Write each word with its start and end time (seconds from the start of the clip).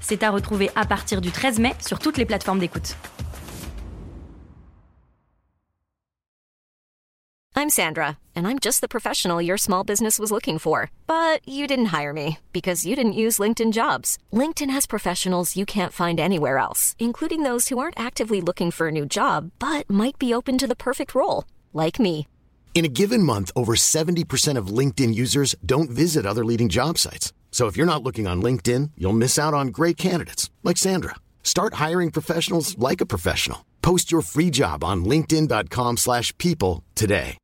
C'est 0.00 0.22
à 0.22 0.30
retrouver 0.30 0.70
à 0.74 0.84
partir 0.86 1.20
du 1.20 1.30
13 1.30 1.58
mai 1.58 1.74
sur 1.86 1.98
toutes 1.98 2.16
les 2.16 2.26
plateformes 2.26 2.58
d'écoute. 2.58 2.96
I'm 7.60 7.68
Sandra, 7.68 8.16
and 8.34 8.46
I'm 8.46 8.58
just 8.58 8.80
the 8.80 8.88
professional 8.88 9.42
your 9.42 9.58
small 9.58 9.84
business 9.84 10.18
was 10.18 10.32
looking 10.32 10.56
for. 10.58 10.90
But 11.06 11.46
you 11.46 11.66
didn't 11.66 11.92
hire 11.92 12.14
me 12.14 12.38
because 12.54 12.86
you 12.86 12.96
didn't 12.96 13.20
use 13.24 13.36
LinkedIn 13.38 13.72
jobs. 13.72 14.16
LinkedIn 14.32 14.70
has 14.70 14.86
professionals 14.86 15.56
you 15.56 15.66
can't 15.66 15.92
find 15.92 16.18
anywhere 16.18 16.56
else, 16.56 16.96
including 16.98 17.42
those 17.42 17.68
who 17.68 17.78
aren't 17.78 18.00
actively 18.00 18.40
looking 18.40 18.70
for 18.70 18.88
a 18.88 18.92
new 18.92 19.04
job 19.04 19.50
but 19.58 19.90
might 19.90 20.18
be 20.18 20.32
open 20.32 20.56
to 20.56 20.66
the 20.66 20.74
perfect 20.74 21.14
role, 21.14 21.44
like 21.74 22.00
me. 22.00 22.26
In 22.74 22.86
a 22.86 22.94
given 23.00 23.22
month, 23.22 23.50
over 23.54 23.74
70% 23.74 24.56
of 24.56 24.68
LinkedIn 24.78 25.14
users 25.14 25.54
don't 25.66 25.90
visit 25.90 26.24
other 26.24 26.44
leading 26.46 26.70
job 26.70 26.96
sites. 26.96 27.34
So 27.50 27.66
if 27.66 27.76
you're 27.76 27.84
not 27.84 28.02
looking 28.02 28.26
on 28.26 28.40
LinkedIn, 28.40 28.92
you'll 28.96 29.12
miss 29.12 29.38
out 29.38 29.52
on 29.52 29.68
great 29.68 29.98
candidates 29.98 30.48
like 30.64 30.78
Sandra. 30.78 31.16
Start 31.42 31.74
hiring 31.74 32.10
professionals 32.10 32.74
like 32.78 33.02
a 33.02 33.06
professional. 33.06 33.66
Post 33.82 34.10
your 34.10 34.22
free 34.22 34.50
job 34.50 34.82
on 34.82 35.04
linkedin.com/people 35.04 36.82
today. 36.94 37.36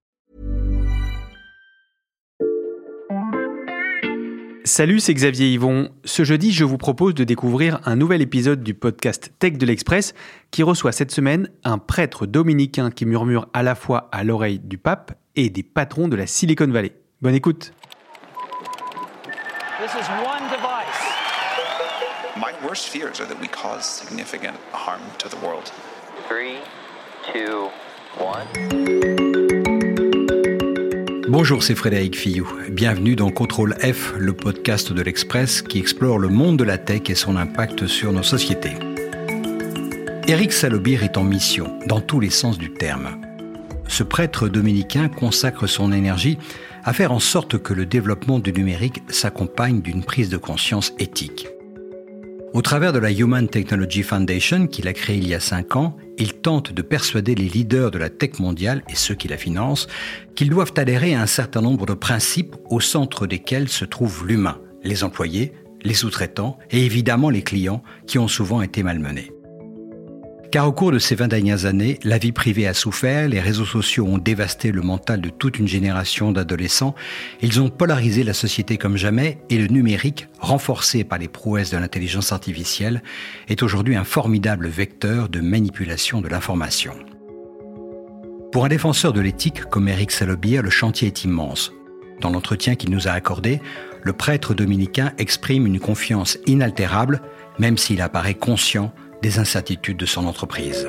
Salut, 4.66 4.98
c'est 4.98 5.14
Xavier 5.14 5.52
Yvon. 5.52 5.90
Ce 6.04 6.24
jeudi, 6.24 6.50
je 6.50 6.64
vous 6.64 6.76
propose 6.76 7.14
de 7.14 7.22
découvrir 7.22 7.78
un 7.84 7.94
nouvel 7.94 8.20
épisode 8.20 8.64
du 8.64 8.74
podcast 8.74 9.32
Tech 9.38 9.58
de 9.58 9.64
l'Express 9.64 10.12
qui 10.50 10.64
reçoit 10.64 10.90
cette 10.90 11.12
semaine 11.12 11.48
un 11.62 11.78
prêtre 11.78 12.26
dominicain 12.26 12.90
qui 12.90 13.06
murmure 13.06 13.46
à 13.52 13.62
la 13.62 13.76
fois 13.76 14.08
à 14.10 14.24
l'oreille 14.24 14.58
du 14.58 14.76
pape 14.76 15.16
et 15.36 15.50
des 15.50 15.62
patrons 15.62 16.08
de 16.08 16.16
la 16.16 16.26
Silicon 16.26 16.66
Valley. 16.66 16.96
Bonne 17.22 17.36
écoute. 17.36 17.72
This 19.78 19.94
is 19.94 20.08
one 20.08 20.42
device. 20.48 21.02
My 22.34 22.54
worst 22.66 22.88
fears 22.88 23.20
are 23.20 23.26
that 23.26 23.38
we 23.38 23.46
cause 23.46 23.84
significant 23.84 24.56
harm 24.72 25.02
to 25.18 25.28
the 25.28 25.36
world. 25.44 25.70
Three, 26.26 26.60
two, 27.30 27.68
one. 28.16 28.46
Bonjour, 31.28 31.62
c'est 31.62 31.74
Frédéric 31.74 32.16
Fillou. 32.16 32.48
Bienvenue 32.70 33.16
dans 33.16 33.30
Contrôle 33.30 33.74
F, 33.74 34.14
le 34.16 34.32
podcast 34.32 34.94
de 34.94 35.02
l'Express 35.02 35.60
qui 35.60 35.78
explore 35.78 36.18
le 36.18 36.28
monde 36.28 36.56
de 36.56 36.64
la 36.64 36.78
tech 36.78 37.10
et 37.10 37.14
son 37.14 37.36
impact 37.36 37.86
sur 37.86 38.12
nos 38.12 38.22
sociétés. 38.22 38.78
Eric 40.26 40.54
Salobir 40.54 41.04
est 41.04 41.18
en 41.18 41.24
mission, 41.24 41.78
dans 41.86 42.00
tous 42.00 42.20
les 42.20 42.30
sens 42.30 42.56
du 42.56 42.72
terme. 42.72 43.25
Ce 43.88 44.02
prêtre 44.02 44.48
dominicain 44.48 45.08
consacre 45.08 45.66
son 45.66 45.92
énergie 45.92 46.38
à 46.84 46.92
faire 46.92 47.12
en 47.12 47.20
sorte 47.20 47.58
que 47.58 47.74
le 47.74 47.86
développement 47.86 48.38
du 48.38 48.52
numérique 48.52 49.02
s'accompagne 49.08 49.80
d'une 49.80 50.04
prise 50.04 50.28
de 50.28 50.36
conscience 50.36 50.92
éthique. 50.98 51.48
Au 52.52 52.62
travers 52.62 52.92
de 52.92 52.98
la 52.98 53.10
Human 53.10 53.48
Technology 53.48 54.02
Foundation 54.02 54.66
qu'il 54.66 54.88
a 54.88 54.92
créée 54.92 55.18
il 55.18 55.28
y 55.28 55.34
a 55.34 55.40
cinq 55.40 55.76
ans, 55.76 55.96
il 56.16 56.32
tente 56.32 56.72
de 56.72 56.80
persuader 56.80 57.34
les 57.34 57.48
leaders 57.48 57.90
de 57.90 57.98
la 57.98 58.08
tech 58.08 58.38
mondiale 58.38 58.82
et 58.88 58.94
ceux 58.94 59.14
qui 59.14 59.28
la 59.28 59.36
financent 59.36 59.88
qu'ils 60.34 60.48
doivent 60.48 60.72
adhérer 60.76 61.14
à 61.14 61.20
un 61.20 61.26
certain 61.26 61.60
nombre 61.60 61.84
de 61.84 61.94
principes 61.94 62.56
au 62.70 62.80
centre 62.80 63.26
desquels 63.26 63.68
se 63.68 63.84
trouve 63.84 64.26
l'humain, 64.26 64.58
les 64.84 65.04
employés, 65.04 65.52
les 65.82 65.94
sous-traitants 65.94 66.58
et 66.70 66.86
évidemment 66.86 67.30
les 67.30 67.42
clients 67.42 67.82
qui 68.06 68.18
ont 68.18 68.28
souvent 68.28 68.62
été 68.62 68.82
malmenés. 68.82 69.32
Car 70.52 70.68
au 70.68 70.72
cours 70.72 70.92
de 70.92 70.98
ces 70.98 71.16
20 71.16 71.28
dernières 71.28 71.66
années, 71.66 71.98
la 72.04 72.18
vie 72.18 72.32
privée 72.32 72.66
a 72.66 72.74
souffert, 72.74 73.28
les 73.28 73.40
réseaux 73.40 73.64
sociaux 73.64 74.06
ont 74.06 74.18
dévasté 74.18 74.70
le 74.70 74.80
mental 74.80 75.20
de 75.20 75.28
toute 75.28 75.58
une 75.58 75.66
génération 75.66 76.30
d'adolescents, 76.30 76.94
ils 77.42 77.60
ont 77.60 77.68
polarisé 77.68 78.22
la 78.22 78.32
société 78.32 78.76
comme 78.76 78.96
jamais 78.96 79.38
et 79.50 79.58
le 79.58 79.66
numérique, 79.66 80.28
renforcé 80.38 81.02
par 81.02 81.18
les 81.18 81.28
prouesses 81.28 81.70
de 81.70 81.78
l'intelligence 81.78 82.32
artificielle, 82.32 83.02
est 83.48 83.62
aujourd'hui 83.62 83.96
un 83.96 84.04
formidable 84.04 84.68
vecteur 84.68 85.28
de 85.28 85.40
manipulation 85.40 86.20
de 86.20 86.28
l'information. 86.28 86.94
Pour 88.52 88.64
un 88.64 88.68
défenseur 88.68 89.12
de 89.12 89.20
l'éthique 89.20 89.64
comme 89.64 89.88
Eric 89.88 90.12
Salobir, 90.12 90.62
le 90.62 90.70
chantier 90.70 91.08
est 91.08 91.24
immense. 91.24 91.72
Dans 92.20 92.30
l'entretien 92.30 92.76
qu'il 92.76 92.90
nous 92.90 93.08
a 93.08 93.10
accordé, 93.10 93.60
le 94.02 94.12
prêtre 94.12 94.54
dominicain 94.54 95.12
exprime 95.18 95.66
une 95.66 95.80
confiance 95.80 96.38
inaltérable, 96.46 97.20
même 97.58 97.76
s'il 97.76 98.00
apparaît 98.00 98.34
conscient 98.34 98.92
des 99.26 99.40
incertitudes 99.40 99.96
de 99.96 100.06
son 100.06 100.24
entreprise. 100.24 100.88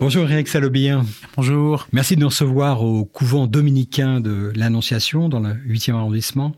Bonjour 0.00 0.30
Eric 0.30 0.48
Salobir. 0.48 1.02
Bonjour. 1.34 1.86
Merci 1.92 2.14
de 2.14 2.20
nous 2.20 2.28
recevoir 2.28 2.82
au 2.82 3.06
couvent 3.06 3.46
dominicain 3.46 4.20
de 4.20 4.52
l'Annonciation 4.54 5.30
dans 5.30 5.40
le 5.40 5.54
8e 5.54 5.94
arrondissement. 5.94 6.52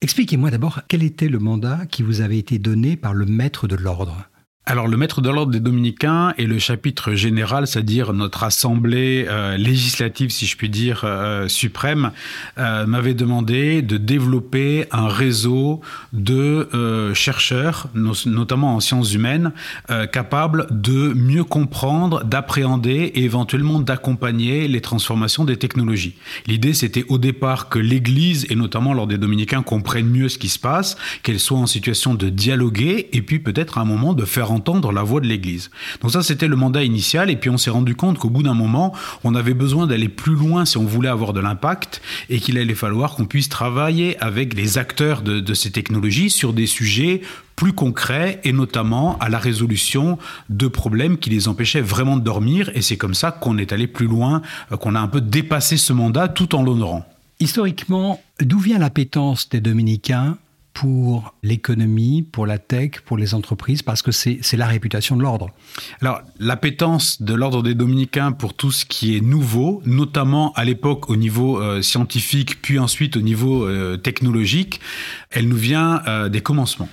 Expliquez-moi 0.00 0.50
d'abord 0.50 0.80
quel 0.88 1.04
était 1.04 1.28
le 1.28 1.38
mandat 1.38 1.86
qui 1.88 2.02
vous 2.02 2.22
avait 2.22 2.38
été 2.38 2.58
donné 2.58 2.96
par 2.96 3.14
le 3.14 3.24
maître 3.24 3.68
de 3.68 3.76
l'ordre? 3.76 4.28
Alors 4.70 4.86
le 4.86 4.98
maître 4.98 5.22
de 5.22 5.30
l'ordre 5.30 5.50
des 5.50 5.60
dominicains 5.60 6.34
et 6.36 6.44
le 6.44 6.58
chapitre 6.58 7.14
général, 7.14 7.66
c'est-à-dire 7.66 8.12
notre 8.12 8.44
assemblée 8.44 9.24
euh, 9.26 9.56
législative, 9.56 10.28
si 10.28 10.44
je 10.44 10.58
puis 10.58 10.68
dire, 10.68 11.04
euh, 11.04 11.48
suprême, 11.48 12.10
euh, 12.58 12.84
m'avait 12.84 13.14
demandé 13.14 13.80
de 13.80 13.96
développer 13.96 14.84
un 14.90 15.08
réseau 15.08 15.80
de 16.12 16.68
euh, 16.74 17.14
chercheurs, 17.14 17.88
no 17.94 18.12
notamment 18.26 18.74
en 18.74 18.80
sciences 18.80 19.14
humaines, 19.14 19.52
euh, 19.88 20.06
capables 20.06 20.66
de 20.70 21.14
mieux 21.14 21.44
comprendre, 21.44 22.22
d'appréhender 22.24 23.10
et 23.14 23.24
éventuellement 23.24 23.80
d'accompagner 23.80 24.68
les 24.68 24.82
transformations 24.82 25.46
des 25.46 25.56
technologies. 25.56 26.16
L'idée, 26.46 26.74
c'était 26.74 27.06
au 27.08 27.16
départ 27.16 27.70
que 27.70 27.78
l'Église, 27.78 28.44
et 28.50 28.54
notamment 28.54 28.92
lors 28.92 29.06
des 29.06 29.16
dominicains, 29.16 29.62
comprennent 29.62 30.10
mieux 30.10 30.28
ce 30.28 30.36
qui 30.36 30.50
se 30.50 30.58
passe, 30.58 30.98
qu'elle 31.22 31.40
soit 31.40 31.56
en 31.56 31.66
situation 31.66 32.14
de 32.14 32.28
dialoguer 32.28 33.08
et 33.14 33.22
puis 33.22 33.38
peut-être 33.38 33.78
à 33.78 33.80
un 33.80 33.86
moment 33.86 34.12
de 34.12 34.26
faire 34.26 34.57
entendre 34.58 34.92
la 34.92 35.02
voix 35.02 35.20
de 35.20 35.26
l'Église. 35.26 35.70
Donc 36.00 36.10
ça, 36.10 36.22
c'était 36.22 36.48
le 36.48 36.56
mandat 36.56 36.82
initial, 36.82 37.30
et 37.30 37.36
puis 37.36 37.50
on 37.50 37.58
s'est 37.58 37.70
rendu 37.70 37.94
compte 37.94 38.18
qu'au 38.18 38.30
bout 38.30 38.42
d'un 38.42 38.54
moment, 38.54 38.92
on 39.24 39.34
avait 39.34 39.54
besoin 39.54 39.86
d'aller 39.86 40.08
plus 40.08 40.34
loin 40.34 40.64
si 40.64 40.76
on 40.76 40.84
voulait 40.84 41.08
avoir 41.08 41.32
de 41.32 41.40
l'impact, 41.40 42.02
et 42.28 42.40
qu'il 42.40 42.58
allait 42.58 42.74
falloir 42.74 43.14
qu'on 43.14 43.24
puisse 43.24 43.48
travailler 43.48 44.18
avec 44.18 44.54
les 44.54 44.78
acteurs 44.78 45.22
de, 45.22 45.54
ces 45.54 45.70
technologies 45.70 46.30
sur 46.30 46.52
des 46.52 46.66
sujets 46.66 47.22
plus 47.56 47.72
concrets, 47.72 48.40
et 48.44 48.52
notamment 48.52 49.18
à 49.18 49.28
la 49.28 49.38
résolution 49.38 50.18
de 50.48 50.68
problèmes 50.68 51.18
qui 51.18 51.30
les 51.30 51.48
empêchaient 51.48 51.80
vraiment 51.80 52.16
de 52.16 52.22
dormir, 52.22 52.70
et 52.74 52.82
c'est 52.82 52.96
comme 52.96 53.14
ça 53.14 53.30
qu'on 53.32 53.58
est 53.58 53.72
allé 53.72 53.86
plus 53.86 54.06
loin, 54.06 54.42
euh, 54.72 54.76
qu'on 54.76 54.94
a 54.94 55.00
un 55.00 55.08
peu 55.08 55.20
dépassé 55.20 55.76
ce 55.76 55.92
mandat 55.92 56.28
tout 56.28 56.54
en 56.54 56.62
l'honorant. 56.62 57.04
Historiquement, 57.40 58.20
d'où 58.40 58.58
vient 58.58 58.78
l'appétence 58.78 59.48
des 59.48 59.60
dominicains 59.60 60.36
pour 60.78 61.34
l'économie, 61.42 62.22
pour 62.22 62.46
la 62.46 62.58
tech, 62.58 63.00
pour 63.04 63.18
les 63.18 63.34
entreprises, 63.34 63.82
parce 63.82 64.00
que 64.00 64.12
c'est 64.12 64.56
la 64.56 64.68
réputation 64.68 65.16
de 65.16 65.22
l'ordre. 65.22 65.50
Alors, 66.00 66.22
l'appétence 66.38 67.20
de 67.20 67.34
l'ordre 67.34 67.64
des 67.64 67.74
dominicains 67.74 68.30
pour 68.30 68.54
tout 68.54 68.70
ce 68.70 68.84
qui 68.84 69.16
est 69.16 69.20
nouveau, 69.20 69.82
notamment 69.86 70.52
à 70.52 70.64
l'époque 70.64 71.10
au 71.10 71.16
niveau 71.16 71.60
euh, 71.60 71.82
scientifique, 71.82 72.62
puis 72.62 72.78
ensuite 72.78 73.16
au 73.16 73.22
niveau 73.22 73.66
euh, 73.66 73.96
technologique, 73.96 74.78
elle 75.30 75.48
nous 75.48 75.56
vient 75.56 76.00
euh, 76.06 76.28
des 76.28 76.42
commencements. 76.42 76.88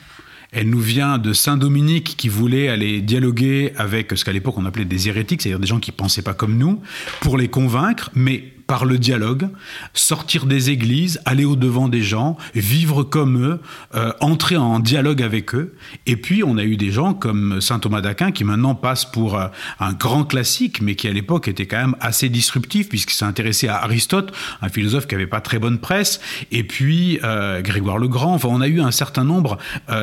Elle 0.51 0.71
nous 0.71 0.79
vient 0.79 1.19
de 1.19 1.31
Saint 1.33 1.57
Dominique 1.57 2.15
qui 2.17 2.27
voulait 2.27 2.69
aller 2.69 3.01
dialoguer 3.01 3.71
avec 3.77 4.17
ce 4.17 4.25
qu'à 4.25 4.33
l'époque 4.33 4.57
on 4.57 4.65
appelait 4.65 4.85
des 4.85 5.09
hérétiques, 5.09 5.43
c'est-à-dire 5.43 5.59
des 5.59 5.67
gens 5.67 5.79
qui 5.79 5.91
pensaient 5.91 6.23
pas 6.23 6.33
comme 6.33 6.57
nous, 6.57 6.81
pour 7.21 7.37
les 7.37 7.49
convaincre, 7.49 8.09
mais 8.15 8.54
par 8.67 8.85
le 8.85 8.97
dialogue, 8.97 9.49
sortir 9.93 10.45
des 10.45 10.71
églises, 10.71 11.21
aller 11.25 11.45
au-devant 11.45 11.87
des 11.87 12.01
gens, 12.01 12.37
vivre 12.55 13.03
comme 13.03 13.43
eux, 13.43 13.59
euh, 13.93 14.11
entrer 14.21 14.57
en 14.57 14.79
dialogue 14.79 15.21
avec 15.21 15.53
eux. 15.53 15.75
Et 16.07 16.15
puis, 16.15 16.43
on 16.43 16.57
a 16.57 16.63
eu 16.63 16.75
des 16.75 16.91
gens 16.91 17.13
comme 17.13 17.61
saint 17.61 17.79
Thomas 17.79 18.01
d'Aquin 18.01 18.31
qui 18.31 18.43
maintenant 18.43 18.73
passe 18.73 19.05
pour 19.05 19.37
euh, 19.37 19.47
un 19.79 19.93
grand 19.93 20.23
classique, 20.23 20.81
mais 20.81 20.95
qui 20.95 21.07
à 21.07 21.11
l'époque 21.11 21.47
était 21.47 21.67
quand 21.67 21.77
même 21.77 21.95
assez 21.99 22.29
disruptif 22.29 22.89
puisqu'il 22.89 23.13
s'est 23.13 23.25
intéressé 23.25 23.67
à 23.67 23.83
Aristote, 23.83 24.33
un 24.61 24.69
philosophe 24.69 25.07
qui 25.07 25.15
avait 25.15 25.27
pas 25.27 25.41
très 25.41 25.59
bonne 25.59 25.77
presse, 25.77 26.19
et 26.51 26.63
puis 26.63 27.19
euh, 27.23 27.61
Grégoire 27.61 27.99
le 27.99 28.07
Grand. 28.07 28.33
Enfin, 28.33 28.49
on 28.51 28.61
a 28.61 28.67
eu 28.67 28.81
un 28.81 28.91
certain 28.91 29.23
nombre 29.23 29.57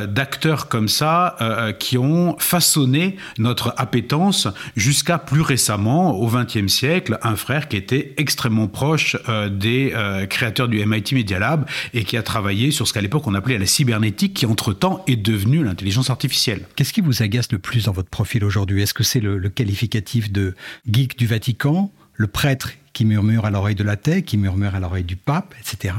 d'acteurs 0.07 0.69
comme 0.69 0.89
ça 0.89 1.37
qui 1.79 1.99
ont 1.99 2.37
façonné 2.39 3.17
notre 3.39 3.75
appétence 3.77 4.49
jusqu'à 4.77 5.19
plus 5.19 5.41
récemment, 5.41 6.17
au 6.17 6.29
XXe 6.29 6.73
siècle, 6.73 7.19
un 7.23 7.37
frère 7.37 7.69
qui 7.69 7.77
était 7.77 8.15
extrêmement 8.17 8.52
proche 8.69 9.17
des 9.51 9.93
créateurs 10.29 10.69
du 10.69 10.85
MIT 10.85 11.15
Media 11.15 11.39
Lab 11.39 11.67
et 11.95 12.05
qui 12.05 12.17
a 12.17 12.23
travaillé 12.23 12.71
sur 12.71 12.87
ce 12.87 12.93
qu'à 12.93 13.01
l'époque 13.01 13.27
on 13.27 13.35
appelait 13.35 13.59
la 13.59 13.67
cybernétique, 13.67 14.35
qui 14.35 14.47
entre-temps 14.47 15.05
est 15.07 15.17
devenue 15.17 15.63
l'intelligence 15.63 16.11
artificielle. 16.11 16.67
Qu'est-ce 16.77 16.93
qui 16.93 17.01
vous 17.01 17.23
agace 17.23 17.51
le 17.53 17.59
plus 17.59 17.85
dans 17.85 17.93
votre 17.93 18.11
profil 18.11 18.45
aujourd'hui? 18.45 18.83
Est-ce 18.83 18.95
que 18.95 19.05
c'est 19.05 19.21
le, 19.21 19.39
le 19.39 19.49
qualificatif 19.49 20.31
de 20.31 20.55
geek 20.91 21.19
du 21.19 21.27
Vatican, 21.27 21.93
le 22.15 22.27
prêtre 22.27 22.73
qui 22.93 23.05
murmure 23.05 23.47
à 23.47 23.51
l'oreille 23.51 23.75
de 23.75 23.85
la 23.85 23.97
tête, 23.97 24.25
qui 24.25 24.37
murmure 24.37 24.75
à 24.75 24.81
l'oreille 24.81 25.05
du 25.05 25.17
pape, 25.17 25.55
etc. 25.61 25.95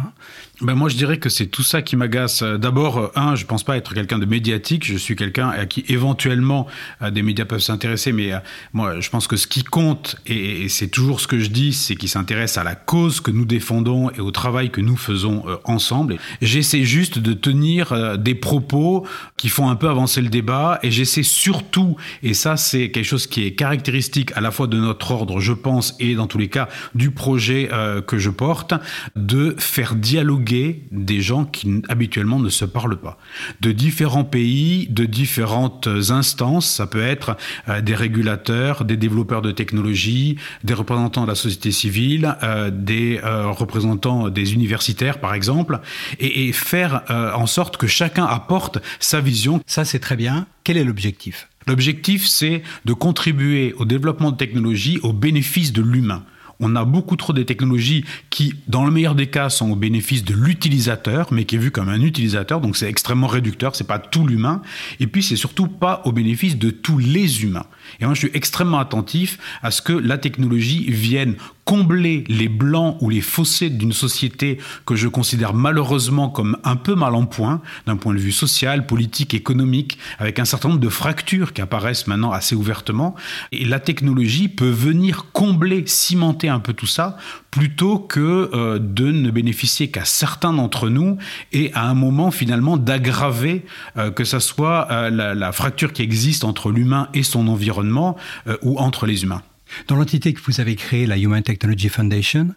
Ben 0.63 0.75
moi, 0.75 0.88
je 0.88 0.95
dirais 0.95 1.18
que 1.18 1.27
c'est 1.27 1.48
tout 1.48 1.62
ça 1.62 1.81
qui 1.81 1.98
m'agace. 1.98 2.42
D'abord, 2.42 3.12
un, 3.15 3.36
je 3.36 3.45
pense 3.45 3.65
pas 3.65 3.75
être 3.75 3.94
quelqu'un 3.94 4.18
de 4.18 4.25
médiatique. 4.25 4.86
Je 4.86 4.95
suis 4.95 5.18
quelqu'un 5.18 5.50
à 5.50 5.65
qui 5.65 5.83
éventuellement 5.89 6.68
euh, 7.01 7.12
des 7.12 7.21
médias 7.21 7.44
peuvent 7.44 7.60
s'intéresser, 7.60 8.13
mais 8.13 8.31
euh, 8.31 8.38
moi, 8.71 9.01
je 9.01 9.10
pense 9.10 9.27
que 9.27 9.36
ce 9.36 9.45
qui 9.45 9.65
compte, 9.65 10.15
et, 10.25 10.69
c'est 10.69 10.88
toujours 10.88 11.19
ce 11.19 11.27
que 11.27 11.38
je 11.38 11.50
dis, 11.50 11.74
c'est 11.74 11.98
qu'ils 11.98 12.07
s'intéressent 12.07 12.60
à 12.60 12.63
la 12.63 12.75
cause 12.75 13.19
que 13.19 13.30
nous 13.30 13.44
défendons 13.44 14.10
et 14.12 14.21
au 14.21 14.31
travail 14.31 14.69
que 14.69 14.80
nous 14.80 14.95
faisons 14.95 15.44
euh, 15.50 15.57
ensemble. 15.65 16.15
J'essaie 16.42 16.86
juste 16.86 17.19
de 17.19 17.33
tenir 17.33 18.18
des 18.18 18.36
propos 18.36 19.06
qui 19.36 19.50
font 19.50 19.69
un 19.69 19.75
peu 19.75 19.89
avancer 19.89 20.21
le 20.21 20.30
débat, 20.30 20.80
et 20.81 20.92
j'essaie 20.92 21.24
surtout, 21.24 21.98
et 22.21 22.33
ça, 22.33 22.56
c'est 22.56 22.89
quelque 22.89 23.04
chose 23.04 23.27
qui 23.27 23.45
est 23.45 23.51
caractéristique 23.51 24.31
à 24.36 24.39
la 24.39 24.51
fois 24.51 24.68
de 24.68 24.77
notre 24.77 25.12
ordre, 25.12 25.42
je 25.42 25.51
pense, 25.51 25.94
et 26.00 26.16
dans 26.16 26.27
tous 26.27 26.38
les 26.38 26.48
cas 26.48 26.69
du 26.95 27.12
projet 27.12 27.69
que 28.07 28.18
je 28.18 28.30
porte, 28.30 28.74
de 29.16 29.56
faire 29.57 29.95
dialoguer 29.95 30.52
des 30.91 31.21
gens 31.21 31.45
qui 31.45 31.81
habituellement 31.89 32.39
ne 32.39 32.50
se 32.50 32.65
parlent 32.65 33.00
pas. 33.00 33.17
De 33.61 33.71
différents 33.71 34.23
pays, 34.23 34.88
de 34.89 35.05
différentes 35.05 35.88
instances, 36.09 36.69
ça 36.69 36.88
peut 36.88 37.01
être 37.01 37.38
euh, 37.69 37.81
des 37.81 37.95
régulateurs, 37.95 38.85
des 38.85 38.97
développeurs 38.97 39.41
de 39.41 39.51
technologie, 39.51 40.38
des 40.63 40.73
représentants 40.73 41.23
de 41.23 41.29
la 41.29 41.35
société 41.35 41.71
civile, 41.71 42.35
euh, 42.44 42.71
des 42.71 43.19
euh, 43.23 43.51
représentants 43.51 44.29
des 44.29 44.53
universitaires 44.53 45.19
par 45.19 45.33
exemple, 45.33 45.79
et, 46.19 46.51
faire 46.53 47.03
en 47.09 47.47
sorte 47.47 47.77
que 47.77 47.88
chacun 47.88 48.25
apporte 48.25 48.77
sa 48.99 49.19
vision. 49.21 49.61
Ça 49.65 49.85
c'est 49.85 49.99
très 49.99 50.15
bien. 50.15 50.45
Quel 50.63 50.77
est 50.77 50.83
l'objectif? 50.83 51.47
L'objectif, 51.67 52.27
c'est 52.27 52.61
de 52.85 52.94
contribuer 52.94 53.73
au 53.77 53.85
développement 53.85 54.31
de 54.31 54.38
technologies 54.38 54.99
au 55.03 55.13
bénéfice 55.13 55.71
de 55.71 55.81
l'humain. 55.81 56.23
On 56.65 56.77
a 56.77 56.86
beaucoup 56.86 57.18
trop 57.18 57.33
de 57.33 57.44
technologies 57.44 58.06
qui, 58.30 58.54
dans 58.69 58.86
le 58.86 58.92
meilleur 58.92 59.15
des 59.15 59.27
cas, 59.27 59.50
sont 59.50 59.69
au 59.71 59.75
bénéfice 59.75 60.24
de 60.24 60.33
l'utilisateur, 60.33 61.27
mais 61.31 61.44
qui 61.44 61.56
est 61.56 61.60
vu 61.60 61.71
comme 61.71 61.89
un 61.89 62.01
utilisateur, 62.01 62.62
donc 62.62 62.77
c'est 62.77 62.88
extrêmement 62.88 63.27
réducteur, 63.27 63.75
c'est 63.75 63.83
pas 63.86 64.00
tout 64.00 64.25
l'humain. 64.25 64.62
Et 65.01 65.07
puis 65.07 65.21
c'est 65.21 65.36
surtout 65.36 65.68
pas 65.68 66.01
au 66.06 66.13
bénéfice 66.13 66.57
de 66.57 66.69
tous 66.69 67.00
les 67.00 67.44
humains. 67.44 67.65
Et 68.00 68.06
moi, 68.06 68.13
je 68.13 68.19
suis 68.19 68.31
extrêmement 68.33 68.80
attentif 68.80 69.39
à 69.62 69.71
ce 69.71 69.81
que 69.81 69.92
la 69.92 70.18
technologie 70.18 70.89
vienne 70.89 71.36
combler 71.65 72.24
les 72.27 72.50
blancs 72.50 72.98
ou 73.01 73.10
les 73.10 73.21
fossés 73.21 73.69
d'une 73.69 73.94
société 73.94 74.57
que 74.86 74.95
je 74.95 75.07
considère 75.07 75.54
malheureusement 75.54 76.30
comme 76.30 76.57
un 76.63 76.75
peu 76.75 76.95
mal 76.95 77.15
en 77.15 77.25
point, 77.25 77.62
d'un 77.88 77.95
point 77.95 78.13
de 78.13 78.19
vue 78.19 78.31
social, 78.31 78.86
politique, 78.86 79.33
économique, 79.33 79.98
avec 80.19 80.39
un 80.39 80.45
certain 80.45 80.69
nombre 80.69 80.81
de 80.81 80.89
fractures 80.89 81.54
qui 81.54 81.62
apparaissent 81.62 82.07
maintenant 82.07 82.31
assez 82.31 82.56
ouvertement. 82.56 83.15
Et 83.51 83.65
la 83.65 83.80
technologie 83.80 84.50
peut 84.50 84.69
venir 84.69 85.27
combler, 85.31 85.83
cimenter 85.88 86.50
un 86.50 86.60
peu 86.60 86.74
tout 86.74 86.88
ça, 86.88 87.18
plutôt 87.51 88.00
que 88.00 88.50
euh, 88.54 88.80
de 88.80 89.12
ne 89.12 89.30
bénéficier 89.30 89.92
qu'à 89.92 90.06
certains 90.06 90.54
d'entre 90.54 90.89
nous 90.89 91.18
et 91.51 91.71
à 91.74 91.88
un 91.88 91.94
moment 91.94 92.31
finalement 92.31 92.77
d'aggraver 92.77 93.66
euh, 93.98 94.09
que 94.09 94.24
ce 94.24 94.39
soit 94.39 94.88
euh, 94.92 95.09
la, 95.09 95.36
la, 95.36 95.51
fracture 95.51 95.94
qui 95.94 96.01
existe 96.01 96.44
entre 96.44 96.71
l'humain 96.71 97.09
et 97.13 97.21
son 97.21 97.48
environnement 97.48 98.18
ou 98.63 98.80
entre 98.80 99.06
les 99.06 99.24
humains. 99.24 99.44
Dans 99.87 99.95
l'entité 99.95 100.33
que 100.33 100.41
vous 100.41 100.59
avez 100.59 100.75
créée, 100.75 101.05
la 101.05 101.17
Human 101.17 101.43
Technology 101.43 101.89
Foundation, 101.89 102.53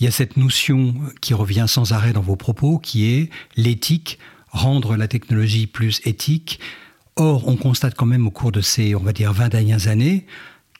il 0.00 0.04
y 0.04 0.08
a 0.08 0.10
cette 0.10 0.36
notion 0.36 0.94
qui 1.20 1.34
revient 1.34 1.66
sans 1.68 1.92
arrêt 1.92 2.12
dans 2.12 2.22
vos 2.22 2.36
propos, 2.36 2.78
qui 2.78 3.06
est 3.06 3.30
l'éthique, 3.56 4.18
rendre 4.50 4.96
la 4.96 5.08
technologie 5.08 5.66
plus 5.66 6.00
éthique. 6.04 6.60
Or, 7.16 7.46
on 7.46 7.56
constate 7.56 7.94
quand 7.94 8.06
même 8.06 8.26
au 8.26 8.30
cours 8.30 8.52
de 8.52 8.60
ces, 8.60 8.94
on 8.94 9.00
va 9.00 9.12
dire, 9.12 9.32
20 9.32 9.48
dernières 9.48 9.88
années, 9.88 10.26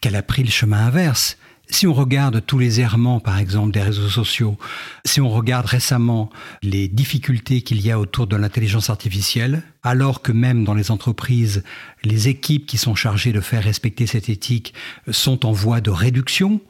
qu'elle 0.01 0.17
a 0.17 0.23
pris 0.23 0.43
le 0.43 0.51
chemin 0.51 0.87
inverse. 0.87 1.37
Si 1.73 1.87
on 1.87 1.95
regarde 1.95 2.45
tous 2.47 2.59
les 2.59 2.81
errements, 2.81 3.19
par 3.19 3.39
exemple, 3.39 3.73
des 3.73 3.81
réseaux 3.81 4.11
sociaux, 4.11 4.59
si 5.07 5.23
on 5.23 5.31
regarde 5.31 5.65
récemment 5.65 6.29
les 6.63 6.87
difficultés 6.87 7.63
qu'il 7.63 7.81
y 7.81 7.91
a 7.91 7.99
autour 7.99 8.27
de 8.27 8.37
l'intelligence 8.37 8.91
artificielle, 8.91 9.63
alors 9.83 10.21
que 10.21 10.33
même 10.33 10.65
dans 10.65 10.75
les 10.75 10.91
entreprises, 10.91 11.65
les 12.05 12.29
équipes 12.29 12.67
qui 12.67 12.77
sont 12.77 12.95
chargées 12.95 13.33
de 13.33 13.41
faire 13.41 13.65
respecter 13.65 14.07
cette 14.07 14.29
éthique 14.29 14.75
sont 15.11 15.47
en 15.47 15.53
voie 15.53 15.81
de 15.81 15.91
réduction, 15.91 16.61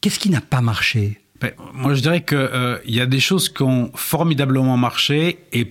qu'est-ce 0.00 0.18
qui 0.18 0.30
n'a 0.30 0.40
pas 0.40 0.62
marché? 0.62 1.20
Ben, 1.38 1.52
Moi, 1.74 1.92
je 1.92 2.00
dirais 2.00 2.24
qu'il 2.24 2.38
euh, 2.38 2.78
y 2.86 3.00
a 3.00 3.06
des 3.06 3.20
choses 3.20 3.50
qui 3.50 3.62
ont 3.62 3.92
formidablement 3.94 4.78
marché 4.78 5.38
et 5.52 5.70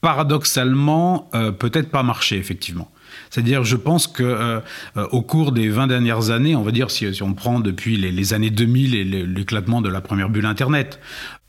paradoxalement, 0.00 1.30
euh, 1.34 1.52
peut-être 1.52 1.90
pas 1.90 2.02
marché, 2.02 2.38
effectivement. 2.38 2.90
C'est-à-dire, 3.36 3.64
je 3.64 3.76
pense 3.76 4.06
que 4.06 4.22
euh, 4.22 4.60
euh, 4.96 5.06
au 5.12 5.20
cours 5.20 5.52
des 5.52 5.68
20 5.68 5.88
dernières 5.88 6.30
années, 6.30 6.56
on 6.56 6.62
va 6.62 6.70
dire, 6.70 6.90
si, 6.90 7.06
on 7.20 7.34
prend 7.34 7.60
depuis 7.60 7.98
les, 7.98 8.32
années 8.32 8.48
2000 8.48 8.94
et 8.94 9.04
l'éclatement 9.04 9.82
de 9.82 9.90
la 9.90 10.00
première 10.00 10.30
bulle 10.30 10.46
Internet, 10.46 10.98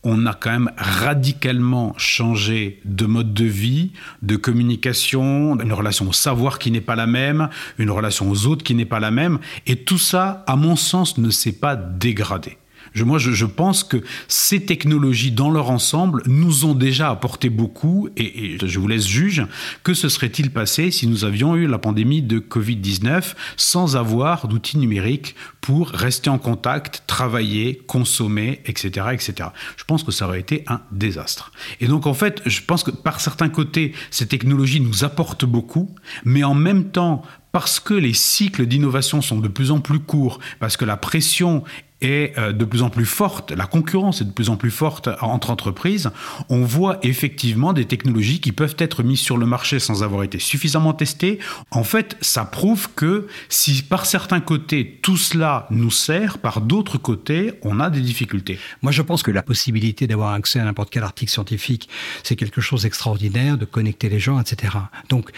on 0.03 0.25
a 0.25 0.33
quand 0.33 0.49
même 0.49 0.69
radicalement 0.75 1.93
changé 1.95 2.81
de 2.83 3.05
mode 3.05 3.33
de 3.33 3.45
vie, 3.45 3.93
de 4.21 4.35
communication, 4.35 5.57
une 5.57 5.71
relation 5.71 6.09
au 6.09 6.11
savoir 6.11 6.59
qui 6.59 6.71
n'est 6.71 6.81
pas 6.81 6.97
la 6.97 7.07
même, 7.07 7.47
une 7.77 7.89
relation 7.89 8.29
aux 8.29 8.47
autres 8.47 8.65
qui 8.65 8.75
n'est 8.75 8.83
pas 8.83 8.99
la 8.99 9.11
même, 9.11 9.39
et 9.65 9.77
tout 9.77 9.97
ça, 9.97 10.43
à 10.45 10.57
mon 10.57 10.75
sens, 10.75 11.17
ne 11.17 11.29
s'est 11.29 11.53
pas 11.53 11.77
dégradé 11.77 12.57
moi, 12.95 13.17
je, 13.17 13.45
pense 13.45 13.83
que 13.83 13.97
ces 14.27 14.65
technologies, 14.65 15.31
dans 15.31 15.49
leur 15.49 15.69
ensemble, 15.69 16.21
nous 16.25 16.65
ont 16.65 16.75
déjà 16.75 17.09
apporté 17.09 17.49
beaucoup, 17.49 18.09
et, 18.17 18.57
je 18.63 18.79
vous 18.79 18.87
laisse 18.87 19.07
juge, 19.07 19.45
que 19.83 19.93
se 19.93 20.09
serait-il 20.09 20.51
passé 20.51 20.91
si 20.91 21.07
nous 21.07 21.25
avions 21.25 21.55
eu 21.55 21.67
la 21.67 21.77
pandémie 21.77 22.21
de 22.21 22.39
Covid-19 22.39 23.35
sans 23.55 23.95
avoir 23.95 24.47
d'outils 24.47 24.77
numériques 24.77 25.35
pour 25.61 25.89
rester 25.89 26.29
en 26.29 26.37
contact, 26.37 27.03
travailler, 27.07 27.81
consommer, 27.87 28.61
etc., 28.65 29.07
etc. 29.11 29.49
Je 29.75 29.83
pense 29.83 30.03
que 30.03 30.11
ça 30.11 30.27
aurait 30.27 30.39
été 30.39 30.63
un 30.67 30.81
désastre. 30.91 31.51
Et 31.79 31.87
donc, 31.87 32.07
en 32.07 32.13
fait, 32.13 32.41
je 32.45 32.61
pense 32.61 32.83
que 32.83 32.91
par 32.91 33.19
certains 33.19 33.49
côtés, 33.49 33.93
ces 34.11 34.27
technologies 34.27 34.79
nous 34.79 35.03
apportent 35.03 35.45
beaucoup, 35.45 35.93
mais 36.25 36.43
en 36.43 36.53
même 36.53 36.85
temps, 36.85 37.23
parce 37.51 37.79
que 37.79 37.93
les 37.93 38.13
cycles 38.13 38.65
d'innovation 38.65 39.21
sont 39.21 39.39
de 39.39 39.47
plus 39.47 39.71
en 39.71 39.79
plus 39.79 39.99
courts, 39.99 40.39
parce 40.59 40.77
que 40.77 40.85
la 40.85 40.97
pression 40.97 41.63
est 42.01 42.37
euh, 42.37 42.53
de 42.53 42.65
plus 42.65 42.83
en 42.83 42.89
plus 42.89 43.05
forte, 43.05 43.51
la 43.51 43.65
concurrence 43.65 44.21
est 44.21 44.25
de 44.25 44.31
plus 44.31 44.49
en 44.49 44.57
plus 44.57 44.71
forte 44.71 45.09
entre 45.21 45.49
entreprises, 45.49 46.11
on 46.49 46.63
voit 46.63 46.99
effectivement 47.01 47.73
des 47.73 47.85
technologies 47.85 48.39
qui 48.39 48.51
peuvent 48.51 48.75
être 48.77 49.03
mises 49.03 49.19
sur 49.19 49.37
le 49.37 49.45
marché 49.45 49.79
sans 49.79 50.03
avoir 50.03 50.23
été 50.23 50.39
suffisamment 50.39 50.93
testées. 50.93 51.39
En 51.71 51.83
fait, 51.83 52.17
ça 52.21 52.45
prouve 52.45 52.89
que 52.95 53.27
si 53.49 53.81
par 53.81 54.05
certains 54.05 54.41
côtés 54.41 54.99
tout 55.01 55.17
cela 55.17 55.67
nous 55.71 55.91
sert, 55.91 56.37
par 56.37 56.61
d'autres 56.61 56.97
côtés, 56.97 57.53
on 57.63 57.79
a 57.79 57.89
des 57.89 58.01
difficultés. 58.01 58.59
Moi, 58.81 58.91
je 58.91 59.01
pense 59.01 59.23
que 59.23 59.31
la 59.31 59.43
possibilité 59.43 60.07
d'avoir 60.07 60.33
accès 60.33 60.59
à 60.59 60.65
n'importe 60.65 60.91
quel 60.91 61.03
article 61.03 61.31
scientifique, 61.31 61.89
c'est 62.23 62.35
quelque 62.35 62.61
chose 62.61 62.83
d'extraordinaire, 62.83 63.57
de 63.57 63.65
connecter 63.65 64.09
les 64.09 64.19
gens, 64.19 64.39
etc. 64.39 64.73
Donc, 65.09 65.31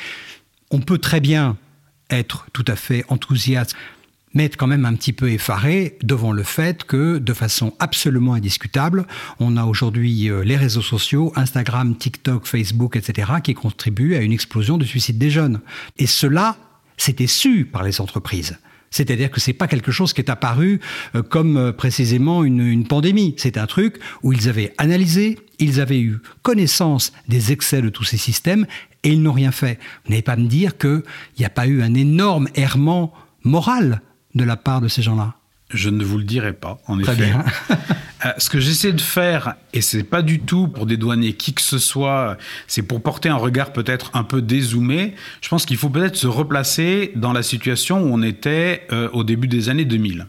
on 0.72 0.80
peut 0.80 0.98
très 0.98 1.20
bien 1.20 1.58
être 2.10 2.48
tout 2.54 2.66
à 2.68 2.76
fait 2.76 3.06
enthousiaste 3.08 3.76
mais 4.34 4.46
être 4.46 4.58
quand 4.58 4.68
même 4.68 4.86
un 4.86 4.94
petit 4.94 5.14
peu 5.14 5.32
effaré 5.32 5.98
devant 6.04 6.32
le 6.32 6.44
fait 6.44 6.84
que, 6.84 7.18
de 7.18 7.34
façon 7.34 7.74
absolument 7.80 8.34
indiscutable, 8.34 9.06
on 9.40 9.58
a 9.58 9.66
aujourd'hui 9.66 10.30
euh, 10.30 10.44
les 10.44 10.58
réseaux 10.58 10.82
sociaux, 10.82 11.34
Instagram, 11.36 11.96
TikTok, 11.96 12.46
Facebook, 12.46 12.96
etc., 12.96 13.32
qui 13.44 13.54
contribuent 13.54 14.16
à 14.16 14.22
une 14.22 14.32
explosion 14.32 14.78
de 14.78 14.86
suicide 14.86 15.18
des 15.18 15.30
jeunes. 15.30 15.62
Et 15.98 16.08
cela, 16.08 16.58
c'était 16.98 17.28
su 17.28 17.66
par 17.66 17.84
les 17.84 18.02
entreprises. 18.02 18.58
C'est-à-dire 18.92 19.30
que 19.30 19.40
c'est 19.40 19.54
pas 19.54 19.68
quelque 19.68 19.92
chose 19.92 20.14
qui 20.14 20.22
est 20.22 20.30
apparu 20.30 20.80
euh, 21.16 21.22
comme 21.22 21.58
euh, 21.58 21.72
précisément 21.72 22.44
une, 22.44 22.66
une 22.66 22.88
pandémie. 22.88 23.36
C'est 23.38 23.58
un 23.58 23.68
truc 23.68 24.00
où 24.24 24.34
ils 24.34 24.50
avaient 24.50 24.74
analysé, 24.78 25.40
ils 25.60 25.80
avaient 25.80 26.00
eu 26.00 26.20
connaissance 26.42 27.14
des 27.28 27.52
excès 27.52 27.82
de 27.82 27.90
tous 27.90 28.04
ces 28.04 28.18
systèmes 28.18 28.66
et 29.04 29.10
ils 29.10 29.22
n'ont 29.22 29.34
rien 29.34 29.52
fait. 29.52 29.80
Vous 30.06 30.12
n'allez 30.12 30.22
pas 30.22 30.36
me 30.36 30.48
dire 30.48 30.78
qu'il 30.78 31.04
n'y 31.38 31.46
a 31.46 31.50
pas 31.50 31.68
eu 31.68 31.82
un 31.82 31.94
énorme 31.94 32.50
errement 32.56 33.14
moral 33.44 34.02
de 34.40 34.46
la 34.46 34.58
part 34.58 34.82
de 34.82 34.88
ces 34.88 35.02
gens-là 35.02 35.36
je 35.72 35.90
ne 35.90 36.04
vous 36.04 36.18
le 36.18 36.24
dirai 36.24 36.54
pas, 36.54 36.80
en 36.88 36.98
Très 36.98 37.14
effet. 37.14 37.26
Bien. 37.26 37.46
Euh, 38.26 38.34
ce 38.38 38.50
que 38.50 38.60
j'essaie 38.60 38.92
de 38.92 39.00
faire, 39.00 39.54
et 39.72 39.80
c'est 39.80 40.04
pas 40.04 40.22
du 40.22 40.42
tout 40.42 40.68
pour 40.68 40.86
dédouaner 40.86 41.32
qui 41.32 41.54
que 41.54 41.62
ce 41.62 41.78
soit, 41.78 42.36
c'est 42.68 42.82
pour 42.82 43.02
porter 43.02 43.30
un 43.30 43.38
regard 43.38 43.72
peut-être 43.72 44.12
un 44.14 44.26
peu 44.26 44.42
dézoomé. 44.42 45.16
Je 45.40 45.48
pense 45.48 45.66
qu'il 45.66 45.78
faut 45.78 45.88
peut-être 45.88 46.18
se 46.18 46.28
replacer 46.28 47.14
dans 47.16 47.32
la 47.32 47.44
situation 47.44 48.04
où 48.04 48.14
on 48.14 48.22
était 48.22 48.86
euh, 48.92 49.08
au 49.14 49.24
début 49.24 49.48
des 49.48 49.70
années 49.70 49.86
2000. 49.86 50.28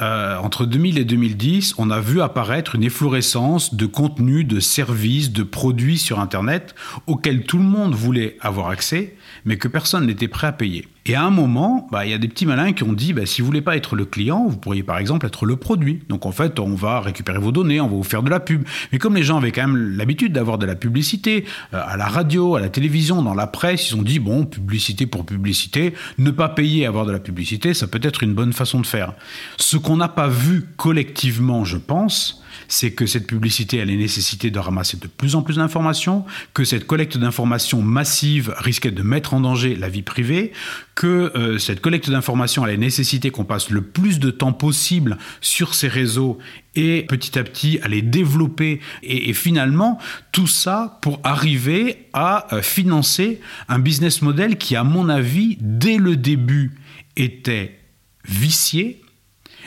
Euh, 0.00 0.38
entre 0.38 0.66
2000 0.66 0.98
et 0.98 1.04
2010, 1.04 1.74
on 1.78 1.90
a 1.90 2.00
vu 2.00 2.20
apparaître 2.20 2.74
une 2.74 2.82
efflorescence 2.82 3.74
de 3.76 3.86
contenus, 3.86 4.44
de 4.44 4.58
services, 4.58 5.30
de 5.30 5.44
produits 5.44 5.98
sur 5.98 6.18
Internet 6.18 6.74
auxquels 7.06 7.44
tout 7.44 7.58
le 7.58 7.64
monde 7.64 7.94
voulait 7.94 8.38
avoir 8.40 8.70
accès, 8.70 9.14
mais 9.44 9.56
que 9.56 9.68
personne 9.68 10.06
n'était 10.06 10.26
prêt 10.26 10.48
à 10.48 10.52
payer. 10.52 10.88
Et 11.06 11.14
à 11.14 11.22
un 11.24 11.30
moment, 11.30 11.88
bah, 11.90 12.04
il 12.04 12.10
y 12.10 12.14
a 12.14 12.18
des 12.18 12.28
petits 12.28 12.46
malins 12.46 12.72
qui 12.72 12.82
ont 12.82 12.92
dit, 12.92 13.12
bah, 13.12 13.24
si 13.24 13.40
vous 13.40 13.46
voulez 13.46 13.62
pas 13.62 13.76
être 13.76 13.96
le 13.96 14.04
client, 14.04 14.46
vous 14.46 14.56
pourriez 14.56 14.82
par 14.82 14.98
exemple 14.98 15.26
être 15.26 15.46
le 15.46 15.56
produit. 15.56 16.02
Donc 16.08 16.26
en 16.26 16.32
fait, 16.32 16.58
on 16.58 16.74
va 16.74 17.00
récupérer 17.00 17.38
vos 17.38 17.52
données, 17.52 17.80
on 17.80 17.88
va 17.88 17.96
vous 17.96 18.02
faire 18.02 18.22
de 18.22 18.30
la 18.30 18.40
pub. 18.40 18.64
Mais 18.92 18.98
comme 18.98 19.16
les 19.16 19.22
gens 19.22 19.38
avaient 19.38 19.52
quand 19.52 19.66
même 19.66 19.96
l'habitude 19.96 20.32
d'avoir 20.32 20.58
de 20.58 20.66
la 20.66 20.74
publicité 20.74 21.44
euh, 21.72 21.80
à 21.84 21.96
la 21.96 22.06
radio, 22.06 22.56
à 22.56 22.60
la 22.60 22.68
télévision, 22.68 23.22
dans 23.22 23.34
la 23.34 23.46
presse, 23.46 23.90
ils 23.90 23.96
ont 23.96 24.02
dit, 24.02 24.18
bon, 24.18 24.44
publicité 24.44 25.06
pour 25.06 25.24
publicité, 25.24 25.94
ne 26.18 26.30
pas 26.30 26.48
payer 26.48 26.86
avoir 26.86 27.06
de 27.06 27.12
la 27.12 27.18
publicité, 27.18 27.72
ça 27.72 27.86
peut 27.86 28.00
être 28.02 28.22
une 28.22 28.34
bonne 28.34 28.52
façon 28.52 28.80
de 28.80 28.86
faire. 28.86 29.14
Ce 29.56 29.76
qu'on 29.76 29.96
n'a 29.96 30.08
pas 30.08 30.28
vu 30.28 30.66
collectivement, 30.76 31.64
je 31.64 31.78
pense, 31.78 32.42
c'est 32.68 32.92
que 32.92 33.06
cette 33.06 33.26
publicité 33.26 33.80
allait 33.80 33.96
nécessiter 33.96 34.50
de 34.50 34.58
ramasser 34.58 34.96
de 34.96 35.06
plus 35.06 35.34
en 35.34 35.42
plus 35.42 35.56
d'informations, 35.56 36.24
que 36.54 36.64
cette 36.64 36.86
collecte 36.86 37.18
d'informations 37.18 37.82
massive 37.82 38.54
risquait 38.58 38.90
de 38.90 39.02
mettre 39.02 39.34
en 39.34 39.40
danger 39.40 39.76
la 39.76 39.88
vie 39.88 40.02
privée, 40.02 40.52
que 40.94 41.32
euh, 41.34 41.58
cette 41.58 41.80
collecte 41.80 42.10
d'informations 42.10 42.64
allait 42.64 42.76
nécessiter 42.76 43.30
qu'on 43.30 43.44
passe 43.44 43.70
le 43.70 43.82
plus 43.82 44.18
de 44.18 44.30
temps 44.30 44.52
possible 44.52 45.18
sur 45.40 45.74
ces 45.74 45.88
réseaux 45.88 46.38
et 46.76 47.06
petit 47.08 47.38
à 47.38 47.42
petit 47.44 47.80
à 47.82 47.88
les 47.88 48.02
développer. 48.02 48.80
Et, 49.02 49.32
finalement 49.32 49.98
tout 50.32 50.46
ça 50.46 50.98
pour 51.02 51.20
arriver 51.24 52.06
à 52.12 52.54
euh, 52.54 52.62
financer 52.62 53.40
un 53.68 53.78
business 53.78 54.22
model 54.22 54.58
qui 54.58 54.76
à 54.76 54.84
mon 54.84 55.08
avis 55.08 55.56
dès 55.60 55.96
le 55.96 56.16
début 56.16 56.72
était 57.16 57.78
vicié 58.24 59.00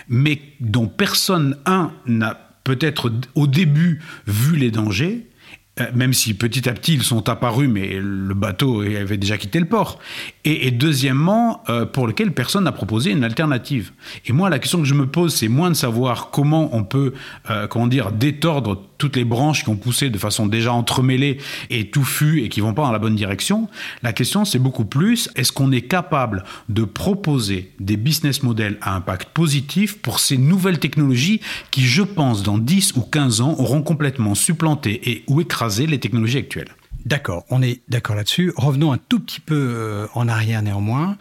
mais 0.08 0.42
dont 0.60 0.88
personne 0.88 1.58
un 1.66 1.92
n'a 2.06 2.43
peut-être 2.64 3.12
au 3.36 3.48
début 3.48 4.02
vu 4.28 4.56
les 4.56 4.72
dangers, 4.72 5.28
euh, 5.80 5.86
même 5.94 6.14
si 6.14 6.34
petit 6.34 6.70
à 6.70 6.74
petit 6.74 6.94
ils 6.94 7.04
sont 7.04 7.30
apparus, 7.30 7.70
mais 7.70 8.00
le 8.00 8.34
bateau 8.34 8.82
avait 8.82 9.18
déjà 9.18 9.38
quitté 9.38 9.60
le 9.60 9.66
port. 9.66 10.00
Et, 10.46 10.72
deuxièmement, 10.72 11.64
euh, 11.70 11.86
pour 11.86 12.06
lequel 12.06 12.34
personne 12.34 12.66
n'a 12.66 12.74
proposé 12.74 13.12
une 13.12 13.24
alternative. 13.24 13.92
Et 14.26 14.34
moi, 14.34 14.50
la 14.50 14.60
question 14.60 14.80
que 14.80 14.86
je 14.86 14.94
me 14.94 15.08
pose, 15.08 15.34
c'est 15.34 15.48
moins 15.48 15.70
de 15.70 15.76
savoir 15.76 16.32
comment 16.32 16.70
on 16.76 16.84
peut, 16.84 17.14
euh, 17.50 17.66
comment 17.68 17.88
dire, 17.88 18.12
détordre 18.12 18.82
toutes 18.98 19.16
les 19.16 19.24
branches 19.24 19.64
qui 19.64 19.70
ont 19.70 19.78
poussé 19.78 20.10
de 20.10 20.18
façon 20.18 20.46
déjà 20.46 20.74
entremêlée 20.74 21.38
et 21.70 21.90
touffue 21.90 22.44
et 22.44 22.50
qui 22.50 22.60
vont 22.60 22.74
pas 22.74 22.84
dans 22.84 22.92
la 22.92 23.00
bonne 23.00 23.16
direction. 23.16 23.70
La 24.02 24.12
question, 24.12 24.44
c'est 24.44 24.60
beaucoup 24.60 24.86
plus, 24.86 25.30
est-ce 25.38 25.54
qu'on 25.54 25.72
est 25.72 25.82
capable 25.82 26.44
de 26.68 26.84
proposer 26.84 27.72
des 27.80 27.96
business 27.96 28.44
models 28.44 28.78
à 28.82 28.96
impact 28.96 29.30
positif 29.30 29.98
pour 30.00 30.20
ces 30.20 30.38
nouvelles 30.38 30.80
technologies 30.80 31.40
qui, 31.72 31.84
je 31.84 32.04
pense, 32.04 32.44
dans 32.44 32.58
10 32.58 32.94
ou 32.98 33.02
15 33.02 33.40
ans, 33.40 33.56
auront 33.60 33.82
complètement 33.82 34.36
supplanté 34.36 35.10
et 35.10 35.24
ou 35.28 35.40
écrasé 35.40 35.88
les 35.88 36.00
technologies 36.00 36.40
actuelles? 36.40 36.76
D'accord, 37.06 37.46
on 37.50 37.62
est 37.62 37.82
d'accord 37.90 38.16
là-dessus. 38.16 38.54
Revenons 38.56 38.94
un 38.94 38.98
tout 38.98 39.20
petit 39.20 39.42
peu 39.42 39.56
euh, 39.56 40.08
en 40.14 40.28
arrière 40.28 40.62
néanmoins. 40.62 41.18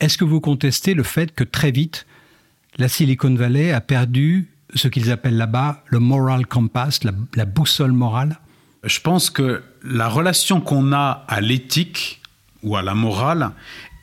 Est-ce 0.00 0.18
que 0.18 0.24
vous 0.24 0.40
contestez 0.40 0.94
le 0.94 1.04
fait 1.04 1.32
que 1.32 1.44
très 1.44 1.70
vite, 1.70 2.06
la 2.78 2.88
Silicon 2.88 3.34
Valley 3.34 3.72
a 3.72 3.80
perdu 3.80 4.48
ce 4.74 4.88
qu'ils 4.88 5.12
appellent 5.12 5.36
là-bas 5.36 5.84
le 5.86 6.00
moral 6.00 6.46
compass, 6.46 7.00
la, 7.04 7.44
boussole 7.44 7.92
morale? 7.92 8.40
Je 8.82 9.00
pense 9.00 9.30
que 9.30 9.62
la 9.84 10.08
relation 10.08 10.60
qu'on 10.60 10.92
a 10.92 11.24
à 11.28 11.40
l'éthique 11.40 12.20
ou 12.64 12.76
à 12.76 12.82
la 12.82 12.94
morale, 12.94 13.52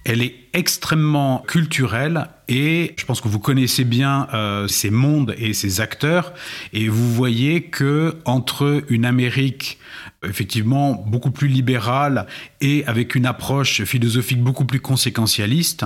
elle 0.06 0.22
est 0.22 0.36
extrêmement 0.54 1.44
culturelle 1.48 2.28
et 2.48 2.96
je 2.98 3.06
pense 3.06 3.22
que 3.22 3.28
vous 3.28 3.40
connaissez 3.40 3.84
bien 3.84 4.28
euh, 4.34 4.68
ces 4.68 4.90
mondes 4.90 5.36
et 5.38 5.54
ces 5.54 5.82
acteurs 5.82 6.34
et 6.74 6.88
vous 6.88 7.14
voyez 7.14 7.64
que 7.64 8.18
entre 8.26 8.84
une 8.90 9.06
Amérique 9.06 9.78
effectivement 10.24 11.04
beaucoup 11.08 11.32
plus 11.32 11.48
libérale 11.48 12.28
et 12.62 12.86
avec 12.86 13.16
une 13.16 13.26
approche 13.26 13.84
philosophique 13.86 14.40
beaucoup 14.40 14.66
plus 14.66 14.80
conséquentialiste 14.80 15.86